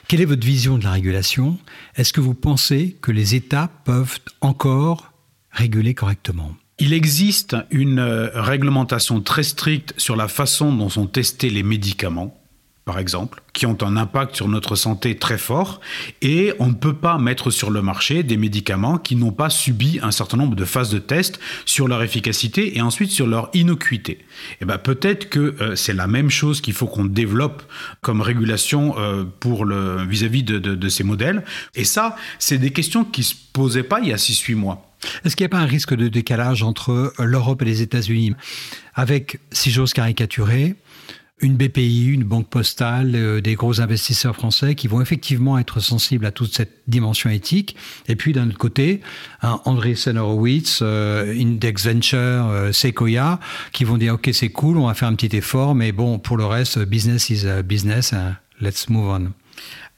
Quelle 0.08 0.20
est 0.20 0.26
votre 0.26 0.46
vision 0.46 0.78
de 0.78 0.84
la 0.84 0.92
régulation? 0.92 1.58
Est-ce 1.96 2.12
que 2.12 2.20
vous 2.20 2.34
pensez 2.34 2.96
que 3.02 3.10
les 3.10 3.34
États 3.34 3.68
peuvent 3.84 4.18
encore 4.40 5.12
réguler 5.50 5.94
correctement? 5.94 6.54
Il 6.78 6.92
existe 6.92 7.56
une 7.72 7.98
réglementation 8.34 9.20
très 9.20 9.42
stricte 9.42 9.94
sur 9.96 10.14
la 10.14 10.28
façon 10.28 10.72
dont 10.72 10.88
sont 10.88 11.06
testés 11.06 11.50
les 11.50 11.64
médicaments 11.64 12.40
par 12.86 13.00
exemple, 13.00 13.42
qui 13.52 13.66
ont 13.66 13.76
un 13.82 13.96
impact 13.96 14.36
sur 14.36 14.46
notre 14.46 14.76
santé 14.76 15.16
très 15.16 15.38
fort, 15.38 15.80
et 16.22 16.52
on 16.60 16.68
ne 16.68 16.74
peut 16.74 16.94
pas 16.94 17.18
mettre 17.18 17.50
sur 17.50 17.72
le 17.72 17.82
marché 17.82 18.22
des 18.22 18.36
médicaments 18.36 18.96
qui 18.96 19.16
n'ont 19.16 19.32
pas 19.32 19.50
subi 19.50 19.98
un 20.04 20.12
certain 20.12 20.36
nombre 20.36 20.54
de 20.54 20.64
phases 20.64 20.90
de 20.90 21.00
test 21.00 21.40
sur 21.64 21.88
leur 21.88 22.04
efficacité 22.04 22.78
et 22.78 22.80
ensuite 22.80 23.10
sur 23.10 23.26
leur 23.26 23.50
innocuité. 23.54 24.12
Et 24.12 24.26
eh 24.60 24.64
ben 24.66 24.78
peut-être 24.78 25.28
que 25.28 25.56
euh, 25.60 25.74
c'est 25.74 25.94
la 25.94 26.06
même 26.06 26.30
chose 26.30 26.60
qu'il 26.60 26.74
faut 26.74 26.86
qu'on 26.86 27.06
développe 27.06 27.64
comme 28.02 28.20
régulation 28.20 28.94
euh, 28.98 29.24
pour 29.40 29.64
le 29.64 30.04
vis-à-vis 30.04 30.44
-vis 30.44 30.60
de, 30.60 30.74
de, 30.76 30.88
ces 30.88 31.02
modèles. 31.02 31.42
Et 31.74 31.84
ça, 31.84 32.14
c'est 32.38 32.58
des 32.58 32.70
questions 32.70 33.04
qui 33.04 33.24
se 33.24 33.34
posaient 33.52 33.82
pas 33.82 33.98
il 34.00 34.08
y 34.08 34.12
a 34.12 34.16
6-8 34.16 34.54
mois. 34.54 34.86
Est-ce 35.24 35.34
qu'il 35.34 35.44
n'y 35.44 35.52
a 35.52 35.56
pas 35.56 35.62
un 35.62 35.66
risque 35.66 35.94
de 35.94 36.06
décalage 36.08 36.62
entre 36.62 37.12
l'Europe 37.18 37.62
et 37.62 37.64
les 37.64 37.82
États-Unis? 37.82 38.34
Avec, 38.94 39.40
si 39.50 39.70
j'ose 39.70 39.92
caricaturer, 39.92 40.76
une 41.40 41.56
BPI, 41.56 42.06
une 42.06 42.24
banque 42.24 42.48
postale, 42.48 43.14
euh, 43.14 43.40
des 43.42 43.54
gros 43.56 43.80
investisseurs 43.80 44.34
français 44.34 44.74
qui 44.74 44.88
vont 44.88 45.02
effectivement 45.02 45.58
être 45.58 45.80
sensibles 45.80 46.24
à 46.24 46.30
toute 46.30 46.54
cette 46.54 46.80
dimension 46.86 47.28
éthique. 47.28 47.76
Et 48.08 48.16
puis 48.16 48.32
d'un 48.32 48.48
autre 48.48 48.56
côté, 48.58 49.02
un 49.42 49.60
Andreessen 49.66 50.16
Horowitz, 50.16 50.80
euh, 50.80 51.34
Index 51.38 51.86
Venture, 51.86 52.18
euh, 52.18 52.72
Sequoia, 52.72 53.38
qui 53.72 53.84
vont 53.84 53.98
dire 53.98 54.14
ok 54.14 54.30
c'est 54.32 54.48
cool, 54.48 54.78
on 54.78 54.86
va 54.86 54.94
faire 54.94 55.08
un 55.08 55.14
petit 55.14 55.36
effort, 55.36 55.74
mais 55.74 55.92
bon 55.92 56.18
pour 56.18 56.38
le 56.38 56.46
reste, 56.46 56.78
business 56.78 57.28
is 57.28 57.44
business, 57.64 58.14
let's 58.60 58.88
move 58.88 59.08
on. 59.08 59.32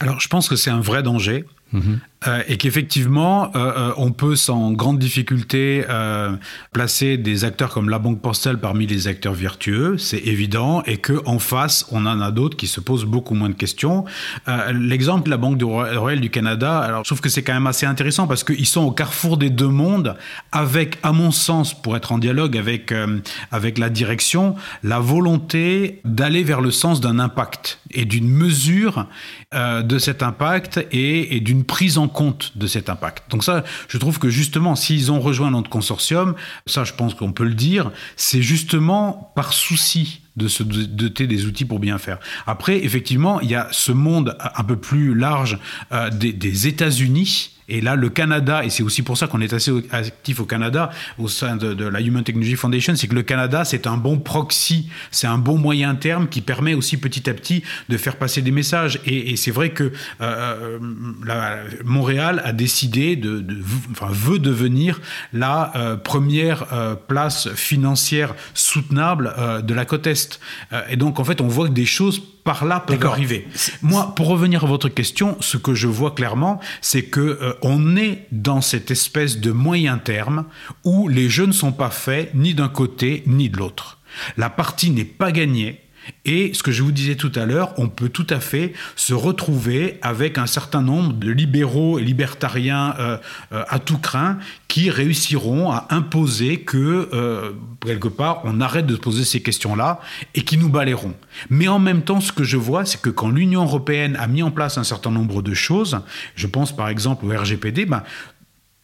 Alors 0.01 0.19
je 0.19 0.27
pense 0.27 0.49
que 0.49 0.57
c'est 0.57 0.71
un 0.71 0.81
vrai 0.81 1.03
danger. 1.03 1.45
Mm 1.71 1.79
-hmm. 1.79 1.99
Euh, 2.27 2.43
et 2.47 2.57
qu'effectivement, 2.57 3.51
euh, 3.55 3.93
on 3.97 4.11
peut 4.11 4.35
sans 4.35 4.71
grande 4.71 4.99
difficulté 4.99 5.85
euh, 5.89 6.35
placer 6.73 7.17
des 7.17 7.45
acteurs 7.45 7.69
comme 7.69 7.89
la 7.89 7.99
Banque 7.99 8.21
Postale 8.21 8.59
parmi 8.59 8.87
les 8.87 9.07
acteurs 9.07 9.33
vertueux, 9.33 9.97
c'est 9.97 10.19
évident, 10.19 10.83
et 10.85 10.97
que 10.97 11.21
en 11.25 11.39
face, 11.39 11.85
on 11.91 12.05
en 12.05 12.19
a 12.19 12.31
d'autres 12.31 12.57
qui 12.57 12.67
se 12.67 12.81
posent 12.81 13.05
beaucoup 13.05 13.35
moins 13.35 13.49
de 13.49 13.53
questions. 13.53 14.03
Euh, 14.47 14.73
L'exemple 14.73 15.25
de 15.25 15.29
la 15.29 15.37
Banque 15.37 15.61
Royale 15.61 16.19
du 16.19 16.29
Canada, 16.29 16.79
alors 16.79 17.03
je 17.03 17.09
trouve 17.09 17.21
que 17.21 17.29
c'est 17.29 17.43
quand 17.43 17.53
même 17.53 17.67
assez 17.67 17.85
intéressant 17.85 18.27
parce 18.27 18.43
qu'ils 18.43 18.65
sont 18.65 18.81
au 18.81 18.91
carrefour 18.91 19.37
des 19.37 19.49
deux 19.49 19.67
mondes, 19.67 20.15
avec, 20.51 20.97
à 21.03 21.13
mon 21.13 21.31
sens, 21.31 21.79
pour 21.79 21.95
être 21.95 22.11
en 22.11 22.17
dialogue 22.17 22.57
avec 22.57 22.91
euh, 22.91 23.19
avec 23.51 23.77
la 23.77 23.89
direction, 23.89 24.55
la 24.83 24.99
volonté 24.99 26.01
d'aller 26.03 26.43
vers 26.43 26.61
le 26.61 26.71
sens 26.71 26.99
d'un 26.99 27.19
impact 27.19 27.79
et 27.91 28.05
d'une 28.05 28.29
mesure 28.29 29.07
euh, 29.53 29.81
de 29.81 29.97
cet 29.99 30.21
impact 30.21 30.85
et, 30.91 31.35
et 31.35 31.39
d'une 31.39 31.63
prise 31.63 31.97
en 31.97 32.08
compte 32.09 32.57
de 32.57 32.67
cet 32.67 32.89
impact. 32.89 33.29
Donc 33.29 33.43
ça, 33.43 33.63
je 33.87 33.97
trouve 33.97 34.19
que 34.19 34.29
justement, 34.29 34.75
s'ils 34.75 35.11
ont 35.11 35.19
rejoint 35.19 35.51
notre 35.51 35.69
consortium, 35.69 36.35
ça 36.65 36.83
je 36.83 36.93
pense 36.93 37.13
qu'on 37.13 37.31
peut 37.31 37.45
le 37.45 37.53
dire, 37.53 37.91
c'est 38.15 38.41
justement 38.41 39.31
par 39.35 39.53
souci 39.53 40.21
de 40.35 40.47
se 40.47 40.63
doter 40.63 41.27
des 41.27 41.45
outils 41.45 41.65
pour 41.65 41.79
bien 41.79 41.97
faire. 41.97 42.19
Après, 42.47 42.83
effectivement, 42.83 43.41
il 43.41 43.49
y 43.49 43.55
a 43.55 43.67
ce 43.71 43.91
monde 43.91 44.37
un 44.39 44.63
peu 44.63 44.77
plus 44.77 45.13
large 45.13 45.59
euh, 45.91 46.09
des, 46.09 46.33
des 46.33 46.67
États-Unis 46.67 47.58
et 47.69 47.81
là, 47.81 47.95
le 47.95 48.09
Canada, 48.09 48.63
et 48.63 48.69
c'est 48.69 48.83
aussi 48.83 49.01
pour 49.01 49.17
ça 49.17 49.27
qu'on 49.27 49.41
est 49.41 49.53
assez 49.53 49.71
actif 49.91 50.39
au 50.39 50.45
Canada, 50.45 50.89
au 51.17 51.27
sein 51.27 51.55
de, 51.55 51.85
la 51.85 52.01
Human 52.01 52.23
Technology 52.23 52.55
Foundation, 52.55 52.95
c'est 52.95 53.07
que 53.07 53.15
le 53.15 53.23
Canada, 53.23 53.65
c'est 53.65 53.87
un 53.87 53.97
bon 53.97 54.19
proxy, 54.19 54.89
c'est 55.11 55.27
un 55.27 55.37
bon 55.37 55.57
moyen 55.57 55.95
terme 55.95 56.27
qui 56.27 56.41
permet 56.41 56.73
aussi 56.73 56.97
petit 56.97 57.29
à 57.29 57.33
petit 57.33 57.63
de 57.89 57.97
faire 57.97 58.17
passer 58.17 58.41
des 58.41 58.51
messages. 58.51 58.99
Et, 59.05 59.35
c'est 59.35 59.51
vrai 59.51 59.69
que 59.69 59.91
euh, 60.21 60.79
la, 61.25 61.59
Montréal 61.85 62.41
a 62.43 62.51
décidé 62.51 63.15
de, 63.15 63.45
enfin, 63.91 64.07
veut 64.11 64.39
devenir 64.39 64.99
la 65.33 65.71
euh, 65.75 65.95
première 65.95 66.73
euh, 66.73 66.95
place 66.95 67.49
financière 67.53 68.35
soutenable 68.53 69.33
euh, 69.37 69.61
de 69.61 69.73
la 69.73 69.85
côte 69.85 70.07
est. 70.07 70.39
Euh, 70.73 70.81
et 70.89 70.95
donc, 70.95 71.19
en 71.19 71.23
fait, 71.23 71.41
on 71.41 71.47
voit 71.47 71.67
que 71.67 71.73
des 71.73 71.85
choses 71.85 72.21
par 72.49 72.65
là 72.65 72.79
peuvent 72.79 73.05
arriver. 73.05 73.47
Moi, 73.83 74.15
pour 74.15 74.25
revenir 74.25 74.63
à 74.63 74.67
votre 74.67 74.89
question, 74.89 75.37
ce 75.39 75.55
que 75.55 75.75
je 75.75 75.85
vois 75.85 76.15
clairement, 76.15 76.59
c'est 76.81 77.03
que 77.03 77.19
euh, 77.19 77.53
on 77.61 77.95
est 77.95 78.25
dans 78.31 78.59
cette 78.59 78.89
espèce 78.89 79.37
de 79.39 79.51
moyen 79.51 79.99
terme 79.99 80.45
où 80.83 81.07
les 81.09 81.29
jeux 81.29 81.45
ne 81.45 81.51
sont 81.51 81.71
pas 81.71 81.91
faits 81.91 82.33
ni 82.33 82.55
d'un 82.55 82.67
côté 82.67 83.21
ni 83.27 83.49
de 83.49 83.57
l'autre. 83.57 83.99
La 84.35 84.49
partie 84.49 84.89
n'est 84.89 85.05
pas 85.05 85.31
gagnée. 85.31 85.79
Et 86.25 86.53
ce 86.53 86.63
que 86.63 86.71
je 86.71 86.83
vous 86.83 86.91
disais 86.91 87.15
tout 87.15 87.31
à 87.35 87.45
l'heure, 87.45 87.73
on 87.77 87.87
peut 87.87 88.09
tout 88.09 88.27
à 88.29 88.39
fait 88.39 88.73
se 88.95 89.13
retrouver 89.13 89.97
avec 90.01 90.37
un 90.37 90.45
certain 90.45 90.81
nombre 90.81 91.13
de 91.13 91.31
libéraux 91.31 91.99
et 91.99 92.03
libertariens 92.03 92.95
euh, 92.99 93.17
euh, 93.51 93.63
à 93.67 93.79
tout 93.79 93.97
craint 93.97 94.37
qui 94.67 94.89
réussiront 94.89 95.71
à 95.71 95.87
imposer 95.89 96.61
que, 96.61 97.09
euh, 97.13 97.51
quelque 97.81 98.07
part, 98.07 98.41
on 98.43 98.61
arrête 98.61 98.85
de 98.85 98.95
poser 98.95 99.23
ces 99.23 99.41
questions-là 99.41 99.99
et 100.35 100.41
qui 100.41 100.57
nous 100.57 100.69
balayeront. 100.69 101.15
Mais 101.49 101.67
en 101.67 101.79
même 101.79 102.03
temps, 102.03 102.21
ce 102.21 102.31
que 102.31 102.43
je 102.43 102.57
vois, 102.57 102.85
c'est 102.85 103.01
que 103.01 103.09
quand 103.09 103.29
l'Union 103.29 103.63
européenne 103.63 104.15
a 104.19 104.27
mis 104.27 104.43
en 104.43 104.51
place 104.51 104.77
un 104.77 104.83
certain 104.83 105.11
nombre 105.11 105.41
de 105.41 105.53
choses, 105.53 105.99
je 106.35 106.47
pense 106.47 106.75
par 106.75 106.89
exemple 106.89 107.25
au 107.25 107.29
RGPD, 107.29 107.85
ben, 107.85 108.03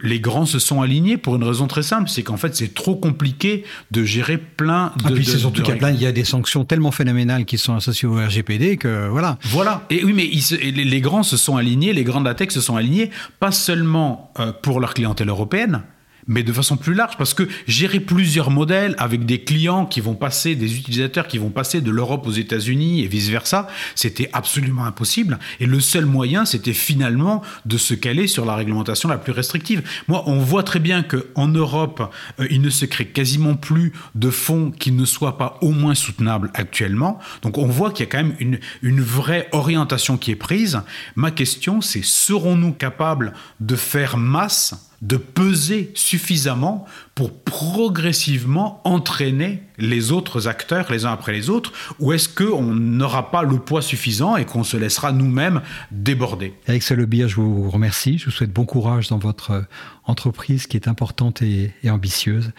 les 0.04 0.20
grands 0.20 0.46
se 0.46 0.60
sont 0.60 0.82
alignés 0.82 1.16
pour 1.18 1.36
une 1.38 1.44
raison 1.44 1.68
très 1.68 1.82
simple, 1.84 2.10
c'est 2.10 2.22
qu'en 2.22 2.36
fait 2.38 2.54
c'est 2.56 2.74
trop 2.74 2.96
compliqué 2.96 3.64
de 3.92 4.04
gérer 4.04 4.38
plein 4.38 4.92
de. 4.98 5.04
Ah, 5.06 5.12
puis 5.14 5.26
c'est 5.26 5.38
surtout 5.38 5.62
qu'il 5.62 5.70
y 5.70 5.72
a 5.72 5.74
règles. 5.74 5.86
plein- 5.86 5.92
il 5.96 6.02
y 6.02 6.06
a 6.06 6.12
des 6.12 6.26
sanctions 6.26 6.66
tellement 6.66 6.92
phénoménales 6.92 7.46
qui 7.46 7.58
sont 7.58 7.74
associées 7.76 8.08
au 8.08 8.16
RGPD 8.16 8.78
que 8.78 9.08
voilà. 9.08 9.38
Voilà. 9.44 9.84
Et 9.90 10.04
oui, 10.04 10.12
mais 10.14 10.26
ils 10.30 10.42
se- 10.42 10.56
et 10.56 10.72
les, 10.72 10.84
les 10.84 11.02
grands 11.02 11.24
se 11.24 11.38
sont 11.38 11.56
alignés, 11.56 11.94
les 11.94 12.04
grands 12.04 12.20
de 12.20 12.26
la 12.26 12.36
tech 12.36 12.50
se 12.52 12.60
sont 12.62 12.76
alignés, 12.76 13.10
pas 13.40 13.52
seulement 13.52 14.34
euh, 14.40 14.52
pour 14.52 14.80
leur 14.82 14.94
clientèle 14.94 15.30
européenne, 15.30 15.82
mais 16.28 16.44
de 16.44 16.52
façon 16.52 16.78
plus 16.78 16.94
large, 16.94 17.18
parce 17.18 17.34
que 17.34 17.48
gérer 17.68 18.00
plusieurs 18.00 18.52
modèles 18.52 18.96
avec 18.98 19.26
des 19.26 19.44
clients 19.44 19.86
qui 19.86 20.02
vont 20.02 20.16
passer, 20.16 20.56
des 20.56 20.78
utilisateurs 20.78 21.28
qui 21.28 21.38
vont 21.38 21.50
passer 21.50 21.82
de 21.82 21.92
l'Europe 21.92 22.26
aux 22.28 22.32
États-Unis 22.32 23.04
et 23.04 23.08
vice-versa, 23.08 23.68
c'était 23.96 24.30
absolument 24.34 24.86
impossible. 24.86 25.40
Et 25.60 25.66
le 25.66 25.80
seul 25.80 26.06
moyen, 26.06 26.46
c'était 26.46 26.74
finalement 26.74 27.42
de 27.66 27.78
se 27.78 27.94
caler 27.94 28.28
sur 28.28 28.46
la 28.46 28.56
réglementation 28.56 29.10
la 29.10 29.18
plus 29.18 29.32
restrictive. 29.32 29.84
Moi, 30.08 30.24
on 30.28 30.40
voit 30.40 30.64
très 30.64 30.80
bien 30.80 31.04
qu'en 31.04 31.48
Europe, 31.48 32.14
euh, 32.40 32.48
il 32.50 32.62
ne 32.62 32.70
se 32.70 32.86
crée 32.86 33.08
quasiment 33.08 33.56
plus 33.56 33.94
de 34.16 34.30
fonds 34.30 34.72
qui 34.72 34.92
ne 34.92 35.06
soient 35.06 35.38
pas 35.38 35.58
au 35.62 35.72
moins 35.72 35.96
soutenables 35.96 36.52
actuellement. 36.54 37.20
Donc 37.42 37.58
on 37.58 37.68
voit 37.68 37.92
qu'il 37.92 38.06
y 38.06 38.10
a 38.10 38.12
quand 38.12 38.24
même 38.24 38.36
une, 38.40 38.60
une 38.82 39.02
vraie 39.02 39.48
orientation 39.52 40.18
qui 40.18 40.32
est 40.32 40.36
prise. 40.36 40.82
Ma 41.16 41.32
question, 41.32 41.82
c'est 41.82 42.04
serons-nous 42.04 42.74
capables 42.74 43.34
de 43.60 43.76
faire 43.76 44.18
masse 44.18 44.76
de 45.02 45.18
peser 45.18 45.92
suffisamment 45.94 46.86
pour 47.14 47.32
progressivement 47.34 48.82
entraîner 48.84 49.64
les 49.78 50.12
autres 50.12 50.48
acteurs 50.48 50.92
les 50.92 51.06
uns 51.06 51.12
après 51.12 51.34
les 51.34 51.50
autres 51.50 51.72
Ou 52.00 52.14
est-ce 52.14 52.30
qu'on 52.30 52.74
n'aura 52.74 53.32
pas 53.32 53.44
le 53.44 53.58
poids 53.58 53.82
suffisant 53.82 54.36
et 54.36 54.46
qu'on 54.46 54.64
se 54.64 54.78
laissera 54.78 55.12
nous-mêmes 55.12 55.62
déborder? 55.92 56.54
Eric 56.68 56.84
Salobir, 56.84 57.28
je 57.28 57.36
vous 57.36 57.70
remercie. 57.70 58.18
Je 58.18 58.26
vous 58.26 58.32
souhaite 58.32 58.52
bon 58.52 58.66
courage 58.66 59.10
dans 59.10 59.18
votre 59.18 59.52
euh, 59.52 59.62
entreprise 60.06 60.68
qui 60.68 60.78
est 60.78 60.88
importante 60.88 61.42
et, 61.42 61.74
et 61.84 61.90
ambitieuse. 61.90 62.52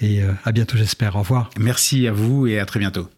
Et 0.00 0.22
euh, 0.22 0.32
à 0.44 0.52
bientôt, 0.52 0.76
j'espère. 0.76 1.16
Au 1.16 1.20
revoir. 1.20 1.50
Merci 1.58 2.06
à 2.06 2.12
vous 2.12 2.46
et 2.46 2.58
à 2.58 2.66
très 2.66 2.80
bientôt. 2.80 3.08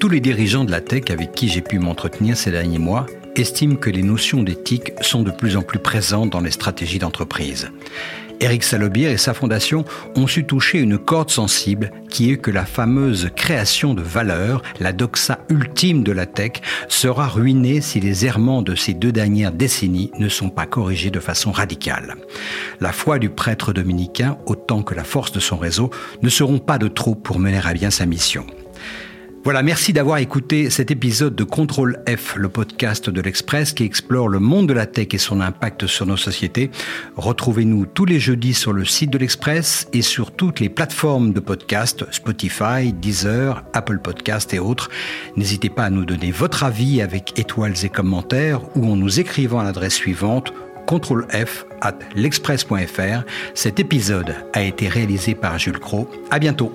Tous 0.00 0.08
les 0.08 0.20
dirigeants 0.20 0.64
de 0.64 0.70
la 0.70 0.80
tech 0.80 1.10
avec 1.10 1.32
qui 1.32 1.48
j'ai 1.48 1.60
pu 1.60 1.78
m'entretenir 1.78 2.36
ces 2.36 2.52
derniers 2.52 2.78
mois 2.78 3.06
estiment 3.40 3.76
que 3.76 3.90
les 3.90 4.02
notions 4.02 4.42
d'éthique 4.42 4.92
sont 5.00 5.22
de 5.22 5.30
plus 5.30 5.56
en 5.56 5.62
plus 5.62 5.78
présentes 5.78 6.30
dans 6.30 6.40
les 6.40 6.50
stratégies 6.50 6.98
d'entreprise. 6.98 7.70
Eric 8.40 8.62
Salobir 8.62 9.10
et 9.10 9.16
sa 9.16 9.34
fondation 9.34 9.84
ont 10.14 10.28
su 10.28 10.44
toucher 10.44 10.78
une 10.78 10.96
corde 10.96 11.30
sensible 11.30 11.90
qui 12.08 12.30
est 12.30 12.36
que 12.36 12.52
la 12.52 12.64
fameuse 12.64 13.30
création 13.34 13.94
de 13.94 14.02
valeur, 14.02 14.62
la 14.78 14.92
doxa 14.92 15.40
ultime 15.48 16.04
de 16.04 16.12
la 16.12 16.26
tech, 16.26 16.52
sera 16.88 17.26
ruinée 17.26 17.80
si 17.80 17.98
les 17.98 18.26
errements 18.26 18.62
de 18.62 18.76
ces 18.76 18.94
deux 18.94 19.10
dernières 19.10 19.52
décennies 19.52 20.12
ne 20.18 20.28
sont 20.28 20.50
pas 20.50 20.66
corrigés 20.66 21.10
de 21.10 21.20
façon 21.20 21.50
radicale. 21.50 22.14
La 22.80 22.92
foi 22.92 23.18
du 23.18 23.28
prêtre 23.28 23.72
dominicain, 23.72 24.38
autant 24.46 24.82
que 24.82 24.94
la 24.94 25.04
force 25.04 25.32
de 25.32 25.40
son 25.40 25.56
réseau, 25.56 25.90
ne 26.22 26.28
seront 26.28 26.60
pas 26.60 26.78
de 26.78 26.86
trop 26.86 27.16
pour 27.16 27.40
mener 27.40 27.60
à 27.64 27.72
bien 27.72 27.90
sa 27.90 28.06
mission. 28.06 28.46
Voilà, 29.44 29.62
merci 29.62 29.92
d'avoir 29.92 30.18
écouté 30.18 30.68
cet 30.68 30.90
épisode 30.90 31.34
de 31.34 31.44
Contrôle 31.44 32.02
F, 32.06 32.36
le 32.36 32.48
podcast 32.48 33.08
de 33.08 33.20
l'Express 33.20 33.72
qui 33.72 33.84
explore 33.84 34.28
le 34.28 34.40
monde 34.40 34.68
de 34.68 34.74
la 34.74 34.84
tech 34.84 35.08
et 35.12 35.18
son 35.18 35.40
impact 35.40 35.86
sur 35.86 36.06
nos 36.06 36.16
sociétés. 36.16 36.70
Retrouvez-nous 37.16 37.86
tous 37.86 38.04
les 38.04 38.20
jeudis 38.20 38.52
sur 38.52 38.72
le 38.72 38.84
site 38.84 39.10
de 39.10 39.16
l'Express 39.16 39.88
et 39.92 40.02
sur 40.02 40.32
toutes 40.32 40.60
les 40.60 40.68
plateformes 40.68 41.32
de 41.32 41.40
podcast, 41.40 42.04
Spotify, 42.10 42.92
Deezer, 42.92 43.64
Apple 43.72 44.00
Podcast 44.00 44.52
et 44.52 44.58
autres. 44.58 44.90
N'hésitez 45.36 45.70
pas 45.70 45.84
à 45.84 45.90
nous 45.90 46.04
donner 46.04 46.30
votre 46.30 46.64
avis 46.64 47.00
avec 47.00 47.38
étoiles 47.38 47.74
et 47.84 47.88
commentaires 47.88 48.60
ou 48.76 48.90
en 48.90 48.96
nous 48.96 49.20
écrivant 49.20 49.60
à 49.60 49.64
l'adresse 49.64 49.94
suivante 49.94 50.52
contrôle 50.86 51.26
F 51.30 51.66
at 51.82 51.98
l'express.fr. 52.16 53.22
Cet 53.54 53.78
épisode 53.78 54.34
a 54.54 54.62
été 54.62 54.88
réalisé 54.88 55.34
par 55.34 55.58
Jules 55.58 55.78
Cro. 55.78 56.08
À 56.30 56.38
bientôt. 56.38 56.72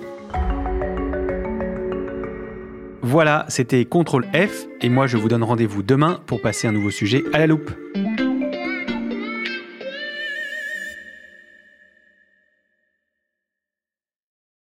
Voilà, 3.14 3.44
c'était 3.46 3.84
Contrôle 3.84 4.24
F, 4.34 4.66
et 4.80 4.88
moi 4.88 5.06
je 5.06 5.16
vous 5.16 5.28
donne 5.28 5.44
rendez-vous 5.44 5.84
demain 5.84 6.20
pour 6.26 6.42
passer 6.42 6.66
un 6.66 6.72
nouveau 6.72 6.90
sujet 6.90 7.22
à 7.32 7.38
la 7.38 7.46
loupe. 7.46 7.70